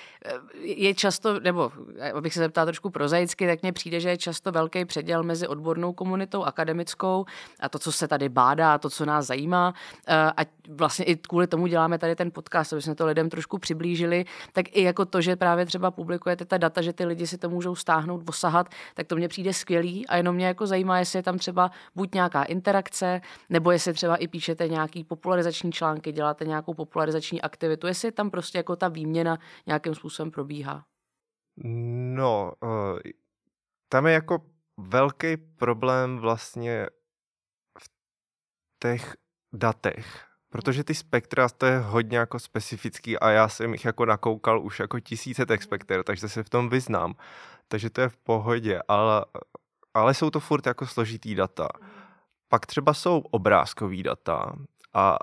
je 0.61 0.95
často, 0.95 1.41
nebo 1.41 1.73
abych 2.15 2.35
se 2.35 2.41
zeptal 2.41 2.67
trošku 2.67 2.91
prozaicky, 2.91 3.47
tak 3.47 3.63
mně 3.63 3.73
přijde, 3.73 4.01
že 4.01 4.09
je 4.09 4.17
často 4.17 4.53
velký 4.53 4.85
předěl 4.85 5.23
mezi 5.23 5.49
odbornou 5.49 5.93
komunitou, 5.93 6.45
akademickou 6.45 7.25
a 7.61 7.69
to, 7.69 7.79
co 7.79 7.93
se 7.93 8.09
tady 8.09 8.29
bádá, 8.29 8.79
to, 8.79 8.91
co 8.91 9.05
nás 9.05 9.27
zajímá. 9.27 9.75
A 10.09 10.43
vlastně 10.69 11.05
i 11.05 11.17
kvůli 11.17 11.47
tomu 11.47 11.67
děláme 11.67 11.99
tady 11.99 12.17
ten 12.17 12.31
podcast, 12.31 12.73
aby 12.73 12.83
jsme 12.83 12.95
to 12.95 13.07
lidem 13.07 13.31
trošku 13.31 13.59
přiblížili, 13.59 14.25
tak 14.53 14.77
i 14.77 14.83
jako 14.83 15.05
to, 15.05 15.21
že 15.21 15.37
právě 15.37 15.67
třeba 15.67 15.91
publikujete 15.91 16.45
ta 16.45 16.59
data, 16.59 16.83
že 16.83 16.93
ty 16.93 17.05
lidi 17.05 17.27
si 17.27 17.39
to 17.39 17.49
můžou 17.49 17.75
stáhnout, 17.75 18.23
osahat, 18.29 18.69
tak 18.95 19.07
to 19.07 19.17
mně 19.17 19.29
přijde 19.29 19.53
skvělý 19.53 20.07
a 20.07 20.17
jenom 20.17 20.35
mě 20.35 20.47
jako 20.47 20.67
zajímá, 20.67 20.99
jestli 20.99 21.19
je 21.19 21.23
tam 21.23 21.39
třeba 21.39 21.71
buď 21.95 22.15
nějaká 22.15 22.43
interakce, 22.43 23.21
nebo 23.51 23.71
jestli 23.71 23.93
třeba 23.93 24.17
i 24.17 24.29
píšete 24.29 24.69
nějaký 24.69 25.05
populární 25.05 25.38
popularizační 25.39 25.73
články, 25.73 26.13
děláte 26.13 26.45
nějakou 26.45 26.75
popularizační 26.75 27.43
aktivitu, 27.43 27.87
jestli 27.87 28.13
tam 28.13 28.31
prostě 28.31 28.59
jako 28.59 28.77
ta 28.77 28.89
výměna 28.89 29.39
nějakým 29.67 29.95
způsobem 29.95 30.31
probíhá? 30.31 30.85
No, 32.15 32.53
uh, 32.63 32.99
tam 33.89 34.07
je 34.07 34.13
jako 34.13 34.39
velký 34.77 35.37
problém 35.37 36.19
vlastně 36.19 36.87
v 37.79 37.89
těch 38.83 39.17
datech, 39.53 40.27
protože 40.51 40.85
ty 40.85 40.95
spektra, 40.95 41.49
to 41.49 41.67
je 41.67 41.79
hodně 41.79 42.19
jako 42.19 42.39
specifický 42.39 43.19
a 43.19 43.31
já 43.31 43.49
jsem 43.49 43.73
jich 43.73 43.85
jako 43.85 44.05
nakoukal 44.05 44.65
už 44.65 44.81
jako 44.81 45.01
tisíce 45.01 45.47
těch 45.47 45.63
spekter, 45.63 46.03
takže 46.03 46.29
se 46.29 46.43
v 46.43 46.51
tom 46.51 46.69
vyznám. 46.69 47.15
Takže 47.69 47.91
to 47.91 48.01
je 48.01 48.09
v 48.09 48.17
pohodě, 48.17 48.81
ale, 48.89 49.25
ale 49.95 50.15
jsou 50.15 50.31
to 50.31 50.41
furt 50.41 50.67
jako 50.67 50.87
složitý 50.87 51.35
data. 51.35 51.69
Pak 52.49 52.67
třeba 52.67 52.95
jsou 52.95 53.19
obrázkový 53.19 54.03
data 54.03 54.57
a 54.99 55.19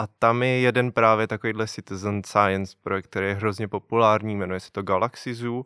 a 0.00 0.06
tam 0.06 0.42
je 0.42 0.60
jeden 0.60 0.92
právě 0.92 1.26
takovýhle 1.26 1.66
citizen 1.66 2.22
science 2.24 2.76
projekt, 2.82 3.06
který 3.06 3.26
je 3.26 3.34
hrozně 3.34 3.68
populární, 3.68 4.36
jmenuje 4.36 4.60
se 4.60 4.72
to 4.72 4.82
Galaxy 4.82 5.34
Zoo. 5.34 5.64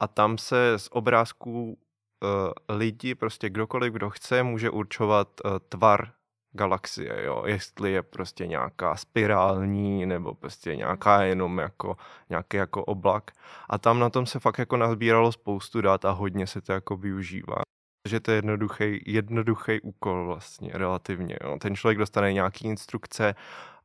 A 0.00 0.08
tam 0.08 0.38
se 0.38 0.78
z 0.78 0.88
obrázků 0.92 1.64
uh, 1.72 2.76
lidi, 2.76 3.14
prostě 3.14 3.50
kdokoliv, 3.50 3.92
kdo 3.92 4.10
chce, 4.10 4.42
může 4.42 4.70
určovat 4.70 5.28
uh, 5.44 5.58
tvar 5.68 6.12
galaxie, 6.52 7.24
jo, 7.24 7.42
jestli 7.46 7.92
je 7.92 8.02
prostě 8.02 8.46
nějaká 8.46 8.96
spirální 8.96 10.06
nebo 10.06 10.34
prostě 10.34 10.76
nějaká 10.76 11.22
jenom 11.22 11.58
jako 11.58 11.96
nějaký 12.30 12.56
jako 12.56 12.84
oblak. 12.84 13.30
A 13.68 13.78
tam 13.78 13.98
na 13.98 14.10
tom 14.10 14.26
se 14.26 14.38
fakt 14.38 14.58
jako 14.58 14.76
nazbíralo 14.76 15.32
spoustu 15.32 15.80
dat 15.80 16.04
a 16.04 16.10
hodně 16.10 16.46
se 16.46 16.60
to 16.60 16.72
jako 16.72 16.96
využívá. 16.96 17.62
Že 18.08 18.20
to 18.20 18.30
je 18.30 18.36
jednoduchý, 18.36 19.02
jednoduchý 19.06 19.80
úkol 19.80 20.26
vlastně 20.26 20.70
relativně. 20.74 21.36
Jo. 21.44 21.58
Ten 21.60 21.76
člověk 21.76 21.98
dostane 21.98 22.32
nějaký 22.32 22.68
instrukce 22.68 23.34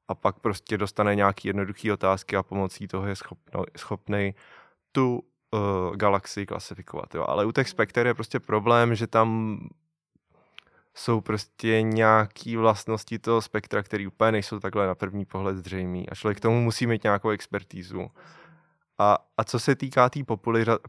a 0.08 0.16
pak 0.16 0.40
prostě 0.40 0.78
dostane 0.78 1.16
nějaký 1.16 1.48
jednoduchý 1.48 1.92
otázky 1.92 2.36
a 2.36 2.44
pomocí 2.44 2.88
toho 2.88 3.08
je 3.08 3.16
schopný 3.78 4.36
tu 4.92 5.20
uh, 5.20 5.96
galaxii 5.96 6.46
klasifikovat. 6.46 7.16
Jo. 7.16 7.26
Ale 7.28 7.46
u 7.46 7.52
těch 7.52 7.70
spekter 7.70 8.08
je 8.08 8.14
prostě 8.14 8.40
problém, 8.40 8.96
že 8.96 9.08
tam 9.08 9.60
jsou 10.96 11.22
prostě 11.22 11.82
nějaké 11.82 12.58
vlastnosti 12.58 13.20
toho 13.20 13.42
spektra, 13.42 13.84
které 13.84 14.08
úplně 14.08 14.32
nejsou 14.32 14.60
takhle 14.60 14.88
na 14.88 14.96
první 14.96 15.26
pohled 15.26 15.58
zřejmé. 15.58 16.00
A 16.00 16.16
člověk 16.16 16.38
k 16.38 16.42
tomu 16.42 16.62
musí 16.62 16.88
mít 16.88 17.04
nějakou 17.04 17.30
expertízu. 17.30 18.12
A, 19.00 19.18
a 19.38 19.44
co 19.44 19.60
se 19.60 19.76
týká 19.76 20.10
té 20.10 20.20
tý 20.20 20.26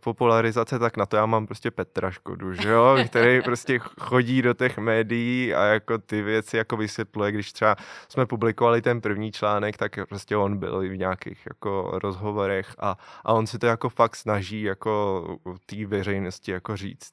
popularizace, 0.00 0.78
tak 0.78 0.96
na 0.96 1.06
to 1.06 1.16
já 1.16 1.26
mám 1.26 1.46
prostě 1.46 1.70
Petra 1.70 2.10
Škodu, 2.10 2.52
že 2.52 2.68
jo? 2.68 2.96
který 3.06 3.42
prostě 3.42 3.78
chodí 3.78 4.42
do 4.42 4.54
těch 4.54 4.78
médií 4.78 5.54
a 5.54 5.64
jako 5.64 5.98
ty 5.98 6.22
věci 6.22 6.56
jako 6.56 6.76
vysvětluje, 6.76 7.32
když 7.32 7.52
třeba 7.52 7.76
jsme 8.08 8.26
publikovali 8.26 8.82
ten 8.82 9.00
první 9.00 9.32
článek, 9.32 9.76
tak 9.76 9.98
prostě 10.08 10.36
on 10.36 10.58
byl 10.58 10.80
v 10.80 10.96
nějakých 10.96 11.46
jako 11.46 11.90
rozhovorech 12.02 12.74
a, 12.78 12.96
a 13.24 13.32
on 13.32 13.46
si 13.46 13.58
to 13.58 13.66
jako 13.66 13.88
fakt 13.88 14.16
snaží 14.16 14.62
jako 14.62 15.24
té 15.66 15.86
veřejnosti 15.86 16.50
jako 16.50 16.76
říct. 16.76 17.12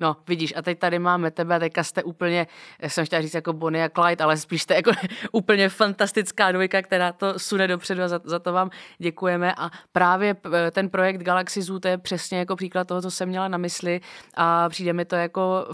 No, 0.00 0.16
vidíš, 0.28 0.54
a 0.56 0.62
teď 0.62 0.78
tady 0.78 0.98
máme 0.98 1.30
tebe, 1.30 1.58
teďka 1.60 1.84
jste 1.84 2.02
úplně, 2.02 2.46
jsem 2.82 3.06
chtěla 3.06 3.22
říct 3.22 3.34
jako 3.34 3.52
Bonnie 3.52 3.84
a 3.84 4.02
Clyde, 4.02 4.24
ale 4.24 4.36
spíš 4.36 4.62
jste 4.62 4.74
jako 4.74 4.90
úplně 5.32 5.68
fantastická 5.68 6.52
dvojka, 6.52 6.82
která 6.82 7.12
to 7.12 7.38
sune 7.38 7.68
dopředu 7.68 8.02
a 8.02 8.08
za, 8.08 8.20
za 8.24 8.38
to 8.38 8.52
vám 8.52 8.70
děkujeme. 8.98 9.54
A 9.54 9.70
právě 9.92 10.36
ten 10.70 10.90
projekt 10.90 11.22
Galaxy 11.22 11.62
Zoo, 11.62 11.80
to 11.80 11.88
je 11.88 11.98
přesně 11.98 12.38
jako 12.38 12.56
příklad 12.56 12.88
toho, 12.88 13.02
co 13.02 13.10
jsem 13.10 13.28
měla 13.28 13.48
na 13.48 13.58
mysli 13.58 14.00
a 14.34 14.68
přijde 14.68 14.92
mi 14.92 15.04
to 15.04 15.16
jako 15.16 15.66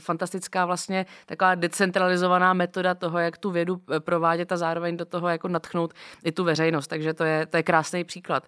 fantastická 0.00 0.66
vlastně 0.66 1.06
taková 1.26 1.54
decentralizovaná 1.54 2.52
metoda 2.52 2.94
toho, 2.94 3.18
jak 3.18 3.38
tu 3.38 3.50
vědu 3.50 3.80
provádět 3.98 4.52
a 4.52 4.56
zároveň 4.56 4.96
do 4.96 5.04
toho 5.04 5.28
jako 5.28 5.48
natchnout 5.48 5.94
i 6.24 6.32
tu 6.32 6.44
veřejnost. 6.44 6.86
Takže 6.86 7.14
to 7.14 7.24
je, 7.24 7.46
to 7.46 7.56
je 7.56 7.62
krásný 7.62 8.04
příklad. 8.04 8.44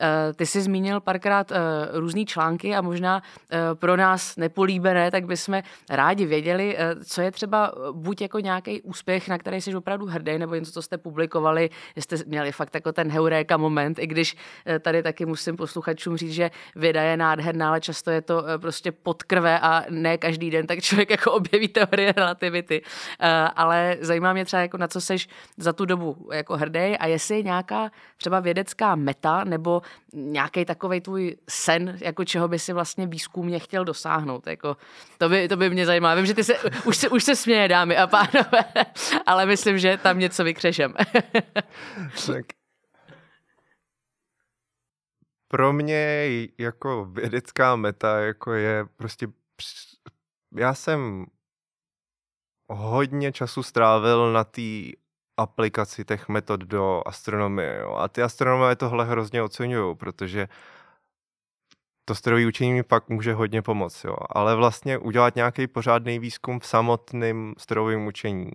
Eh, 0.00 0.32
ty 0.34 0.46
jsi 0.46 0.62
zmínil 0.62 1.00
párkrát 1.00 1.52
eh, 1.52 1.56
různé 1.92 2.24
články 2.24 2.74
a 2.74 2.80
možná 2.80 3.22
eh, 3.50 3.58
pro 3.74 3.96
nás 3.96 4.36
nepolíbené, 4.62 5.10
tak 5.10 5.26
bychom 5.26 5.62
rádi 5.90 6.26
věděli, 6.26 6.76
co 7.04 7.22
je 7.22 7.30
třeba 7.30 7.72
buď 7.92 8.20
jako 8.20 8.38
nějaký 8.38 8.82
úspěch, 8.82 9.28
na 9.28 9.38
který 9.38 9.60
jsi 9.60 9.74
opravdu 9.74 10.06
hrdý, 10.06 10.38
nebo 10.38 10.54
něco, 10.54 10.72
co 10.72 10.82
jste 10.82 10.98
publikovali, 10.98 11.70
jste 11.96 12.16
měli 12.26 12.52
fakt 12.52 12.74
jako 12.74 12.92
ten 12.92 13.10
heuréka 13.10 13.56
moment, 13.56 13.98
i 13.98 14.06
když 14.06 14.36
tady 14.80 15.02
taky 15.02 15.26
musím 15.26 15.56
posluchačům 15.56 16.16
říct, 16.16 16.32
že 16.32 16.50
věda 16.76 17.02
je 17.02 17.16
nádherná, 17.16 17.68
ale 17.68 17.80
často 17.80 18.10
je 18.10 18.22
to 18.22 18.44
prostě 18.60 18.92
pod 18.92 19.22
krve 19.22 19.60
a 19.60 19.84
ne 19.90 20.18
každý 20.18 20.50
den, 20.50 20.66
tak 20.66 20.80
člověk 20.80 21.10
jako 21.10 21.32
objeví 21.42 21.68
teorie 21.68 22.12
relativity. 22.16 22.82
Ale 23.56 23.96
zajímá 24.00 24.32
mě 24.32 24.44
třeba, 24.44 24.62
jako 24.62 24.76
na 24.78 24.88
co 24.88 25.00
seš 25.00 25.28
za 25.56 25.72
tu 25.72 25.84
dobu 25.84 26.28
jako 26.32 26.56
hrdý 26.56 26.96
a 26.98 27.06
jestli 27.06 27.36
je 27.36 27.42
nějaká 27.42 27.90
třeba 28.16 28.40
vědecká 28.40 28.94
meta 28.94 29.44
nebo 29.44 29.82
nějaký 30.12 30.64
takový 30.64 31.00
tvůj 31.00 31.36
sen, 31.48 31.98
jako 32.00 32.24
čeho 32.24 32.48
by 32.48 32.58
si 32.58 32.72
vlastně 32.72 33.06
výzkumně 33.06 33.58
chtěl 33.58 33.84
dosáhnout. 33.84 34.46
Jako, 34.52 34.76
to, 35.18 35.28
by, 35.28 35.48
to 35.48 35.56
by 35.56 35.70
mě 35.70 35.86
zajímalo. 35.86 36.16
Vím, 36.16 36.26
že 36.26 36.34
ty 36.34 36.44
se, 36.44 36.58
už, 36.84 36.96
se, 36.96 37.08
už 37.08 37.24
se 37.24 37.36
směje, 37.36 37.68
dámy 37.68 37.96
a 37.96 38.06
pánové, 38.06 38.64
ale 39.26 39.46
myslím, 39.46 39.78
že 39.78 39.96
tam 39.96 40.18
něco 40.18 40.44
vykřešem. 40.44 40.94
tak. 42.26 42.46
Pro 45.48 45.72
mě 45.72 46.28
jako 46.58 47.04
vědecká 47.04 47.76
meta 47.76 48.20
jako 48.20 48.52
je 48.52 48.84
prostě 48.96 49.26
já 50.56 50.74
jsem 50.74 51.26
hodně 52.68 53.32
času 53.32 53.62
strávil 53.62 54.32
na 54.32 54.44
té 54.44 54.62
aplikaci 55.36 56.04
těch 56.04 56.28
metod 56.28 56.60
do 56.60 57.02
astronomie. 57.06 57.78
Jo. 57.80 57.94
A 57.94 58.08
ty 58.08 58.22
astronomové 58.22 58.76
tohle 58.76 59.04
hrozně 59.04 59.42
oceňují, 59.42 59.96
protože 59.96 60.48
to 62.04 62.14
strojové 62.14 62.46
učení 62.46 62.72
mi 62.72 62.82
pak 62.82 63.08
může 63.08 63.34
hodně 63.34 63.62
pomoct. 63.62 64.04
Jo. 64.04 64.16
Ale 64.30 64.56
vlastně 64.56 64.98
udělat 64.98 65.36
nějaký 65.36 65.66
pořádný 65.66 66.18
výzkum 66.18 66.60
v 66.60 66.66
samotném 66.66 67.54
strojovém 67.58 68.06
učení, 68.06 68.50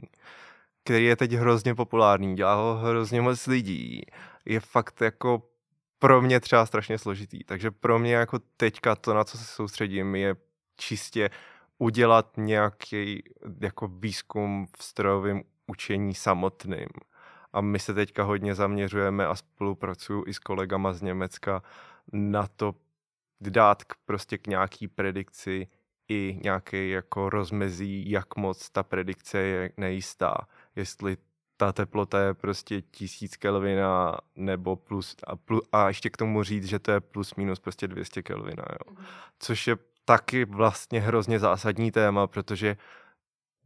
který 0.83 1.05
je 1.05 1.15
teď 1.15 1.31
hrozně 1.31 1.75
populární, 1.75 2.36
dělá 2.36 2.55
ho 2.55 2.75
hrozně 2.75 3.21
moc 3.21 3.47
lidí, 3.47 4.01
je 4.45 4.60
fakt 4.60 5.01
jako 5.01 5.43
pro 5.99 6.21
mě 6.21 6.39
třeba 6.39 6.65
strašně 6.65 6.97
složitý. 6.97 7.43
Takže 7.43 7.71
pro 7.71 7.99
mě 7.99 8.13
jako 8.13 8.39
teďka 8.57 8.95
to, 8.95 9.13
na 9.13 9.23
co 9.23 9.38
se 9.38 9.43
soustředím, 9.45 10.15
je 10.15 10.36
čistě 10.77 11.29
udělat 11.77 12.31
nějaký 12.38 13.23
jako 13.62 13.88
výzkum 13.88 14.67
v 14.77 14.83
strojovém 14.83 15.41
učení 15.67 16.13
samotným. 16.13 16.88
A 17.53 17.62
my 17.62 17.79
se 17.79 17.93
teďka 17.93 18.23
hodně 18.23 18.55
zaměřujeme 18.55 19.27
a 19.27 19.36
spolupracuju 19.36 20.23
i 20.27 20.33
s 20.33 20.39
kolegama 20.39 20.93
z 20.93 21.01
Německa 21.01 21.63
na 22.12 22.47
to 22.47 22.75
dát 23.41 23.84
k, 23.84 23.95
prostě 24.06 24.38
k 24.38 24.47
nějaký 24.47 24.88
predikci 24.88 25.67
i 26.08 26.39
nějaký 26.43 26.89
jako 26.89 27.30
rozmezí, 27.30 28.12
jak 28.12 28.36
moc 28.36 28.69
ta 28.69 28.84
predikce 28.84 29.38
je 29.38 29.71
nejistá. 29.78 30.47
Jestli 30.76 31.17
ta 31.58 31.71
teplota 31.71 32.19
je 32.19 32.34
prostě 32.34 32.82
tisíc 32.82 33.38
Kelvina 33.38 34.17
nebo 34.36 34.76
plus 34.76 35.15
a, 35.28 35.36
plus 35.36 35.62
a 35.71 35.88
ještě 35.88 36.10
k 36.10 36.17
tomu 36.17 36.43
říct, 36.43 36.65
že 36.65 36.80
to 36.80 36.91
je 36.91 37.00
plus 37.00 37.36
minus 37.36 37.60
prostě 37.60 37.88
200 37.88 38.23
Kelvina, 38.23 38.63
jo. 38.71 38.93
Mhm. 38.93 39.06
Což 39.39 39.67
je 39.67 39.78
taky 40.06 40.45
vlastně 40.45 41.02
hrozně 41.02 41.39
zásadní 41.39 41.91
téma, 41.91 42.28
protože 42.28 42.78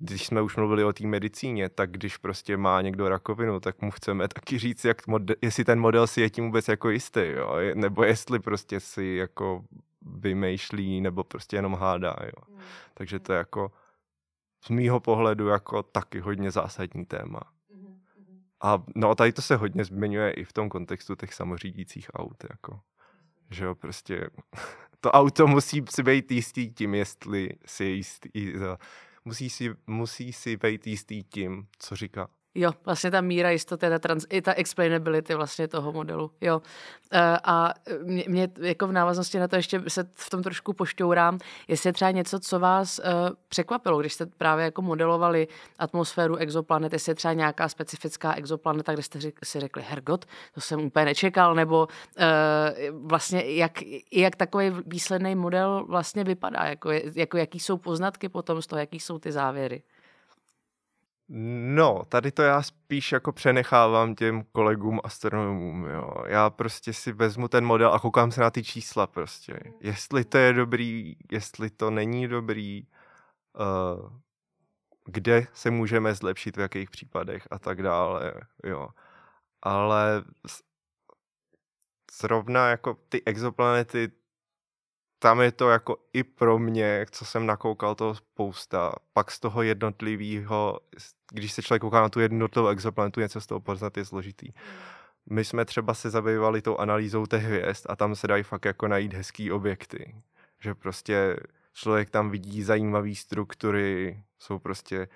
když 0.03 0.25
jsme 0.25 0.41
už 0.41 0.55
mluvili 0.55 0.83
o 0.83 0.93
té 0.93 1.07
medicíně, 1.07 1.69
tak 1.69 1.91
když 1.91 2.17
prostě 2.17 2.57
má 2.57 2.81
někdo 2.81 3.09
rakovinu, 3.09 3.59
tak 3.59 3.81
mu 3.81 3.91
chceme 3.91 4.27
taky 4.27 4.59
říct, 4.59 4.85
jak 4.85 5.07
model, 5.07 5.35
jestli 5.41 5.65
ten 5.65 5.79
model 5.79 6.07
si 6.07 6.21
je 6.21 6.29
tím 6.29 6.45
vůbec 6.45 6.67
jako 6.67 6.89
jistý, 6.89 7.21
jo? 7.25 7.55
nebo 7.75 8.03
jestli 8.03 8.39
prostě 8.39 8.79
si 8.79 9.05
jako 9.05 9.63
vymýšlí, 10.01 11.01
nebo 11.01 11.23
prostě 11.23 11.55
jenom 11.55 11.75
hádá. 11.75 12.15
Jo? 12.23 12.55
Mm. 12.55 12.61
Takže 12.93 13.19
to 13.19 13.33
je 13.33 13.37
jako 13.37 13.71
z 14.65 14.69
mýho 14.69 14.99
pohledu 14.99 15.47
jako 15.47 15.83
taky 15.83 16.19
hodně 16.19 16.51
zásadní 16.51 17.05
téma. 17.05 17.39
Mm-hmm. 17.39 17.95
A 18.61 18.83
no 18.95 19.15
tady 19.15 19.31
to 19.31 19.41
se 19.41 19.55
hodně 19.55 19.85
zmiňuje 19.85 20.31
i 20.31 20.43
v 20.43 20.53
tom 20.53 20.69
kontextu 20.69 21.15
těch 21.15 21.33
samořídících 21.33 22.07
aut, 22.13 22.43
jako. 22.49 22.79
Že 23.49 23.65
jo, 23.65 23.75
prostě 23.75 24.29
to 24.99 25.11
auto 25.11 25.47
musí 25.47 25.85
si 25.89 26.03
být 26.03 26.31
jistý 26.31 26.73
tím, 26.73 26.95
jestli 26.95 27.49
si 27.65 27.83
jistý, 27.85 28.53
musí 29.25 29.49
si, 29.49 29.75
musí 29.87 30.33
si 30.33 30.57
být 30.57 30.87
jistý 30.87 31.23
tím, 31.23 31.67
co 31.79 31.95
říká. 31.95 32.29
Jo, 32.55 32.71
vlastně 32.85 33.11
ta 33.11 33.21
míra 33.21 33.49
jistoty, 33.49 33.89
ta 33.89 33.99
trans, 33.99 34.25
i 34.29 34.41
ta 34.41 34.53
explainability 34.53 35.35
vlastně 35.35 35.67
toho 35.67 35.91
modelu, 35.91 36.31
jo. 36.41 36.61
E, 37.11 37.37
a 37.43 37.73
mě, 38.03 38.23
mě 38.27 38.49
jako 38.61 38.87
v 38.87 38.91
návaznosti 38.91 39.39
na 39.39 39.47
to 39.47 39.55
ještě 39.55 39.81
se 39.87 40.09
v 40.13 40.29
tom 40.29 40.43
trošku 40.43 40.73
pošťourám, 40.73 41.37
jestli 41.67 41.89
je 41.89 41.93
třeba 41.93 42.11
něco, 42.11 42.39
co 42.39 42.59
vás 42.59 42.99
uh, 42.99 43.05
překvapilo, 43.49 43.99
když 43.99 44.13
jste 44.13 44.25
právě 44.25 44.65
jako 44.65 44.81
modelovali 44.81 45.47
atmosféru 45.79 46.35
exoplanet, 46.35 46.93
jestli 46.93 47.09
je 47.09 47.15
třeba 47.15 47.33
nějaká 47.33 47.69
specifická 47.69 48.33
exoplaneta, 48.33 48.93
kde 48.93 49.03
jste 49.03 49.19
si 49.43 49.59
řekli, 49.59 49.83
hergot, 49.87 50.25
to 50.53 50.61
jsem 50.61 50.81
úplně 50.81 51.05
nečekal, 51.05 51.55
nebo 51.55 51.87
uh, 51.87 53.07
vlastně 53.07 53.55
jak, 53.55 53.79
jak 54.11 54.35
takový 54.35 54.71
výsledný 54.85 55.35
model 55.35 55.85
vlastně 55.87 56.23
vypadá, 56.23 56.63
jako, 56.63 56.91
jako 57.15 57.37
jaký 57.37 57.59
jsou 57.59 57.77
poznatky 57.77 58.29
potom 58.29 58.61
z 58.61 58.67
toho, 58.67 58.79
jaký 58.79 58.99
jsou 58.99 59.19
ty 59.19 59.31
závěry. 59.31 59.83
No, 61.33 62.05
tady 62.09 62.31
to 62.31 62.41
já 62.41 62.61
spíš 62.61 63.11
jako 63.11 63.31
přenechávám 63.31 64.15
těm 64.15 64.43
kolegům 64.51 64.99
astronomům, 65.03 65.85
jo. 65.85 66.13
Já 66.27 66.49
prostě 66.49 66.93
si 66.93 67.11
vezmu 67.11 67.47
ten 67.47 67.65
model 67.65 67.93
a 67.93 67.99
koukám 67.99 68.31
se 68.31 68.41
na 68.41 68.49
ty 68.49 68.63
čísla 68.63 69.07
prostě. 69.07 69.59
Jestli 69.79 70.25
to 70.25 70.37
je 70.37 70.53
dobrý, 70.53 71.15
jestli 71.31 71.69
to 71.69 71.91
není 71.91 72.27
dobrý, 72.27 72.87
uh, 73.59 74.09
kde 75.05 75.47
se 75.53 75.71
můžeme 75.71 76.15
zlepšit, 76.15 76.57
v 76.57 76.59
jakých 76.59 76.89
případech 76.89 77.47
a 77.51 77.59
tak 77.59 77.81
dále, 77.83 78.33
jo. 78.63 78.89
Ale 79.61 80.23
zrovna 82.21 82.69
jako 82.69 82.93
ty 83.09 83.25
exoplanety, 83.25 84.11
tam 85.23 85.41
je 85.41 85.51
to 85.51 85.69
jako 85.69 85.97
i 86.13 86.23
pro 86.23 86.59
mě, 86.59 87.05
co 87.11 87.25
jsem 87.25 87.45
nakoukal 87.45 87.95
toho 87.95 88.15
spousta, 88.15 88.93
pak 89.13 89.31
z 89.31 89.39
toho 89.39 89.61
jednotlivého, 89.61 90.79
když 91.31 91.53
se 91.53 91.61
člověk 91.61 91.81
kouká 91.81 92.01
na 92.01 92.09
tu 92.09 92.19
jednotlivou 92.19 92.67
exoplanetu, 92.67 93.19
něco 93.19 93.41
z 93.41 93.47
toho 93.47 93.59
poznat 93.59 93.97
je 93.97 94.05
složitý. 94.05 94.47
Hmm. 94.47 94.79
My 95.29 95.45
jsme 95.45 95.65
třeba 95.65 95.93
se 95.93 96.09
zabývali 96.09 96.61
tou 96.61 96.77
analýzou 96.77 97.25
těch 97.25 97.43
hvězd 97.43 97.85
a 97.89 97.95
tam 97.95 98.15
se 98.15 98.27
dají 98.27 98.43
fakt 98.43 98.65
jako 98.65 98.87
najít 98.87 99.13
hezký 99.13 99.51
objekty. 99.51 100.15
Že 100.59 100.75
prostě 100.75 101.37
člověk 101.73 102.09
tam 102.09 102.29
vidí 102.29 102.63
zajímavé 102.63 103.15
struktury, 103.15 104.23
jsou 104.39 104.59
prostě 104.59 105.07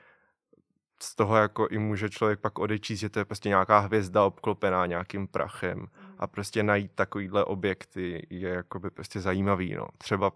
z 1.02 1.16
toho 1.16 1.36
jako 1.36 1.68
i 1.68 1.78
může 1.78 2.10
člověk 2.10 2.40
pak 2.40 2.60
odečíst, 2.60 3.00
že 3.00 3.10
to 3.10 3.20
je 3.20 3.26
prostě 3.26 3.50
nějaká 3.50 3.80
hvězda 3.80 4.24
obklopená 4.24 4.86
nějakým 4.86 5.28
prachem 5.28 5.88
a 6.18 6.28
prostě 6.28 6.64
najít 6.64 6.92
takovýhle 6.96 7.46
objekty 7.46 8.28
je 8.30 8.50
jakoby 8.50 8.90
prostě 8.90 9.22
zajímavý, 9.22 9.76
no. 9.76 9.88
Třeba, 9.98 10.32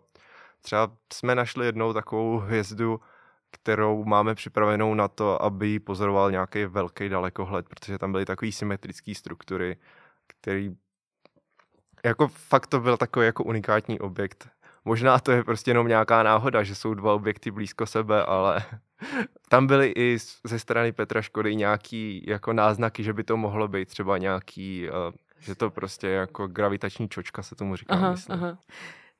třeba 0.62 0.91
jsme 1.13 1.36
našli 1.36 1.65
jednou 1.65 1.93
takovou 1.93 2.38
hvězdu, 2.38 3.00
kterou 3.52 4.06
máme 4.06 4.36
připravenou 4.36 4.93
na 4.93 5.08
to, 5.08 5.41
aby 5.41 5.67
ji 5.67 5.80
pozoroval 5.80 6.32
nějaký 6.32 6.65
velký 6.65 7.10
dalekohled, 7.10 7.69
protože 7.69 7.98
tam 7.98 8.12
byly 8.12 8.26
takové 8.26 8.52
symetrické 8.52 9.15
struktury, 9.15 9.78
který 10.28 10.76
jako 12.06 12.28
fakt 12.28 12.67
to 12.67 12.80
byl 12.80 12.98
takový 12.98 13.26
jako 13.26 13.43
unikátní 13.43 14.00
objekt. 14.00 14.50
Možná 14.86 15.19
to 15.19 15.32
je 15.32 15.43
prostě 15.43 15.72
jenom 15.72 15.88
nějaká 15.88 16.24
náhoda, 16.24 16.63
že 16.63 16.76
jsou 16.76 16.93
dva 16.93 17.13
objekty 17.13 17.52
blízko 17.52 17.86
sebe, 17.86 18.26
ale 18.26 18.65
tam 19.49 19.67
byly 19.67 19.93
i 19.95 20.17
ze 20.43 20.59
strany 20.59 20.91
Petra 20.91 21.21
Škody 21.21 21.55
nějaký 21.55 22.23
jako 22.27 22.53
náznaky, 22.53 23.03
že 23.03 23.13
by 23.13 23.23
to 23.23 23.38
mohlo 23.38 23.67
být 23.67 23.88
třeba 23.88 24.17
nějaký, 24.17 24.89
uh, 24.89 25.13
že 25.39 25.55
to 25.55 25.69
prostě 25.69 26.07
jako 26.07 26.47
gravitační 26.47 27.09
čočka 27.09 27.43
se 27.43 27.55
tomu 27.55 27.75
říká, 27.75 27.93
aha, 27.93 28.12
myslím. 28.12 28.38
Aha. 28.38 28.57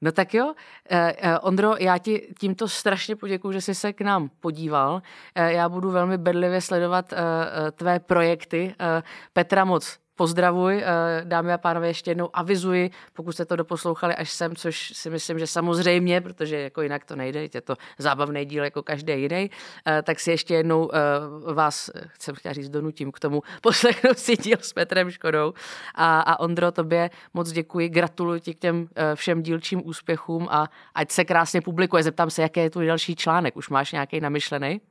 No 0.02 0.12
tak 0.12 0.34
jo, 0.34 0.54
eh, 0.90 1.14
eh, 1.18 1.40
Ondro, 1.40 1.76
já 1.80 1.98
ti 1.98 2.34
tímto 2.40 2.68
strašně 2.68 3.16
poděkuji, 3.16 3.54
že 3.54 3.62
jsi 3.62 3.76
se 3.76 3.94
k 3.94 4.02
nám 4.02 4.30
podíval. 4.40 5.02
Eh, 5.36 5.54
já 5.54 5.70
budu 5.70 5.92
velmi 5.92 6.18
bedlivě 6.18 6.62
sledovat 6.62 7.14
eh, 7.14 7.18
eh 7.18 7.72
tvé 7.72 8.00
projekty. 8.00 8.76
Eh, 8.80 9.04
Petra 9.34 9.66
moc 9.66 10.00
pozdravuj, 10.20 10.84
eh, 10.84 11.22
dámy 11.24 11.54
a 11.54 11.58
pánové, 11.58 11.88
ještě 11.88 12.12
jednou 12.12 12.30
avizuji, 12.34 12.92
pokud 13.14 13.32
jste 13.32 13.46
to 13.46 13.56
doposlouchali 13.56 14.16
až 14.16 14.30
sem, 14.32 14.56
což 14.56 14.92
si 14.96 15.10
myslím, 15.10 15.40
že 15.40 15.48
samozřejmě, 15.48 16.22
protože 16.22 16.60
jako 16.60 16.82
jinak 16.82 17.06
to 17.06 17.16
nejde, 17.16 17.48
je 17.54 17.62
to 17.62 17.76
zábavný 17.98 18.46
díl 18.46 18.64
jako 18.64 18.84
každý 18.84 19.14
jiný, 19.14 19.52
eh, 19.88 20.02
tak 20.02 20.20
si 20.20 20.32
ještě 20.32 20.54
jednou 20.54 20.92
eh, 20.92 21.54
vás, 21.54 21.90
chcem 22.08 22.36
chtěla 22.36 22.54
říct, 22.54 22.70
donutím 22.70 23.12
k 23.12 23.20
tomu 23.20 23.42
poslechnout 23.62 24.20
si 24.20 24.38
díl 24.38 24.58
s 24.62 24.74
Petrem 24.74 25.12
Škodou. 25.12 25.54
A, 25.96 26.20
a 26.20 26.40
Ondro, 26.40 26.72
tobě 26.72 27.10
moc 27.34 27.52
děkuji, 27.52 27.90
gratuluji 27.90 28.42
ti 28.42 28.54
k 28.54 28.60
těm 28.60 28.88
všem 29.16 29.44
dílčím 29.44 29.82
úspěchům 29.86 30.48
a 30.52 30.68
ať 30.96 31.12
se 31.12 31.26
krásně 31.26 31.62
publikuje. 31.62 32.04
Zeptám 32.04 32.30
se, 32.30 32.42
jaký 32.42 32.60
je 32.60 32.70
tvůj 32.70 32.88
další 32.88 33.16
článek, 33.16 33.58
už 33.58 33.70
máš 33.70 33.92
nějaký 33.92 34.20
namyšlený? 34.20 34.82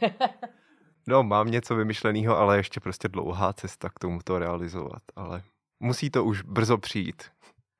No, 1.06 1.22
mám 1.22 1.50
něco 1.50 1.74
vymyšleného, 1.74 2.38
ale 2.38 2.56
ještě 2.56 2.80
prostě 2.80 3.08
dlouhá 3.08 3.52
cesta 3.52 3.90
k 3.90 3.98
tomu 3.98 4.20
to 4.24 4.38
realizovat, 4.38 5.02
ale 5.16 5.42
musí 5.80 6.10
to 6.10 6.24
už 6.24 6.42
brzo 6.42 6.78
přijít. 6.78 7.22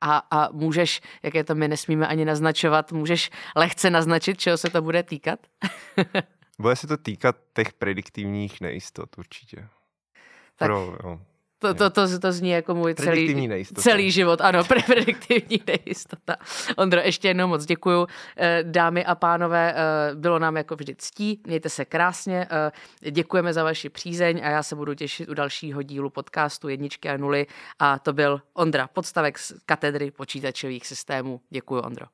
A, 0.00 0.16
a 0.16 0.52
můžeš, 0.52 1.00
jak 1.22 1.34
je 1.34 1.44
to 1.44 1.54
my 1.54 1.68
nesmíme 1.68 2.06
ani 2.06 2.24
naznačovat, 2.24 2.92
můžeš 2.92 3.30
lehce 3.56 3.90
naznačit, 3.90 4.38
čeho 4.38 4.58
se 4.58 4.70
to 4.70 4.82
bude 4.82 5.02
týkat? 5.02 5.40
bude 6.58 6.76
se 6.76 6.86
to 6.86 6.96
týkat 6.96 7.36
těch 7.54 7.72
prediktivních 7.72 8.60
nejistot 8.60 9.18
určitě. 9.18 9.68
Tak, 10.56 10.68
Pro, 10.68 10.96
jo. 11.04 11.20
To, 11.58 11.74
to, 11.74 11.90
to, 11.90 12.18
to 12.18 12.32
zní 12.32 12.50
jako 12.50 12.74
můj 12.74 12.94
celý, 12.94 13.48
celý 13.74 14.10
život. 14.10 14.40
Ano, 14.40 14.64
prediktivní 14.86 15.62
nejistota. 15.66 16.36
Ondro, 16.76 17.00
ještě 17.00 17.28
jednou 17.28 17.48
moc 17.48 17.64
děkuju. 17.64 18.06
Eh, 18.36 18.62
dámy 18.62 19.04
a 19.04 19.14
pánové, 19.14 19.74
eh, 19.76 20.14
bylo 20.14 20.38
nám 20.38 20.56
jako 20.56 20.76
vždy 20.76 20.94
ctí. 20.98 21.40
Mějte 21.46 21.68
se 21.68 21.84
krásně. 21.84 22.46
Eh, 23.04 23.10
děkujeme 23.10 23.52
za 23.52 23.64
vaši 23.64 23.88
přízeň 23.88 24.40
a 24.44 24.48
já 24.48 24.62
se 24.62 24.76
budu 24.76 24.94
těšit 24.94 25.28
u 25.28 25.34
dalšího 25.34 25.82
dílu 25.82 26.10
podcastu 26.10 26.68
Jedničky 26.68 27.08
a 27.08 27.16
nuly. 27.16 27.46
A 27.78 27.98
to 27.98 28.12
byl 28.12 28.40
Ondra 28.54 28.88
Podstavek 28.88 29.38
z 29.38 29.52
katedry 29.66 30.10
počítačových 30.10 30.86
systémů. 30.86 31.40
Děkuji, 31.50 31.80
Ondro. 31.82 32.06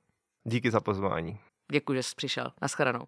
Díky 0.45 0.71
za 0.71 0.81
pozvání. 0.81 1.39
Děkuji, 1.73 1.95
že 1.95 2.03
jsi 2.03 2.15
přišel. 2.17 2.53
Naschledanou. 2.63 3.07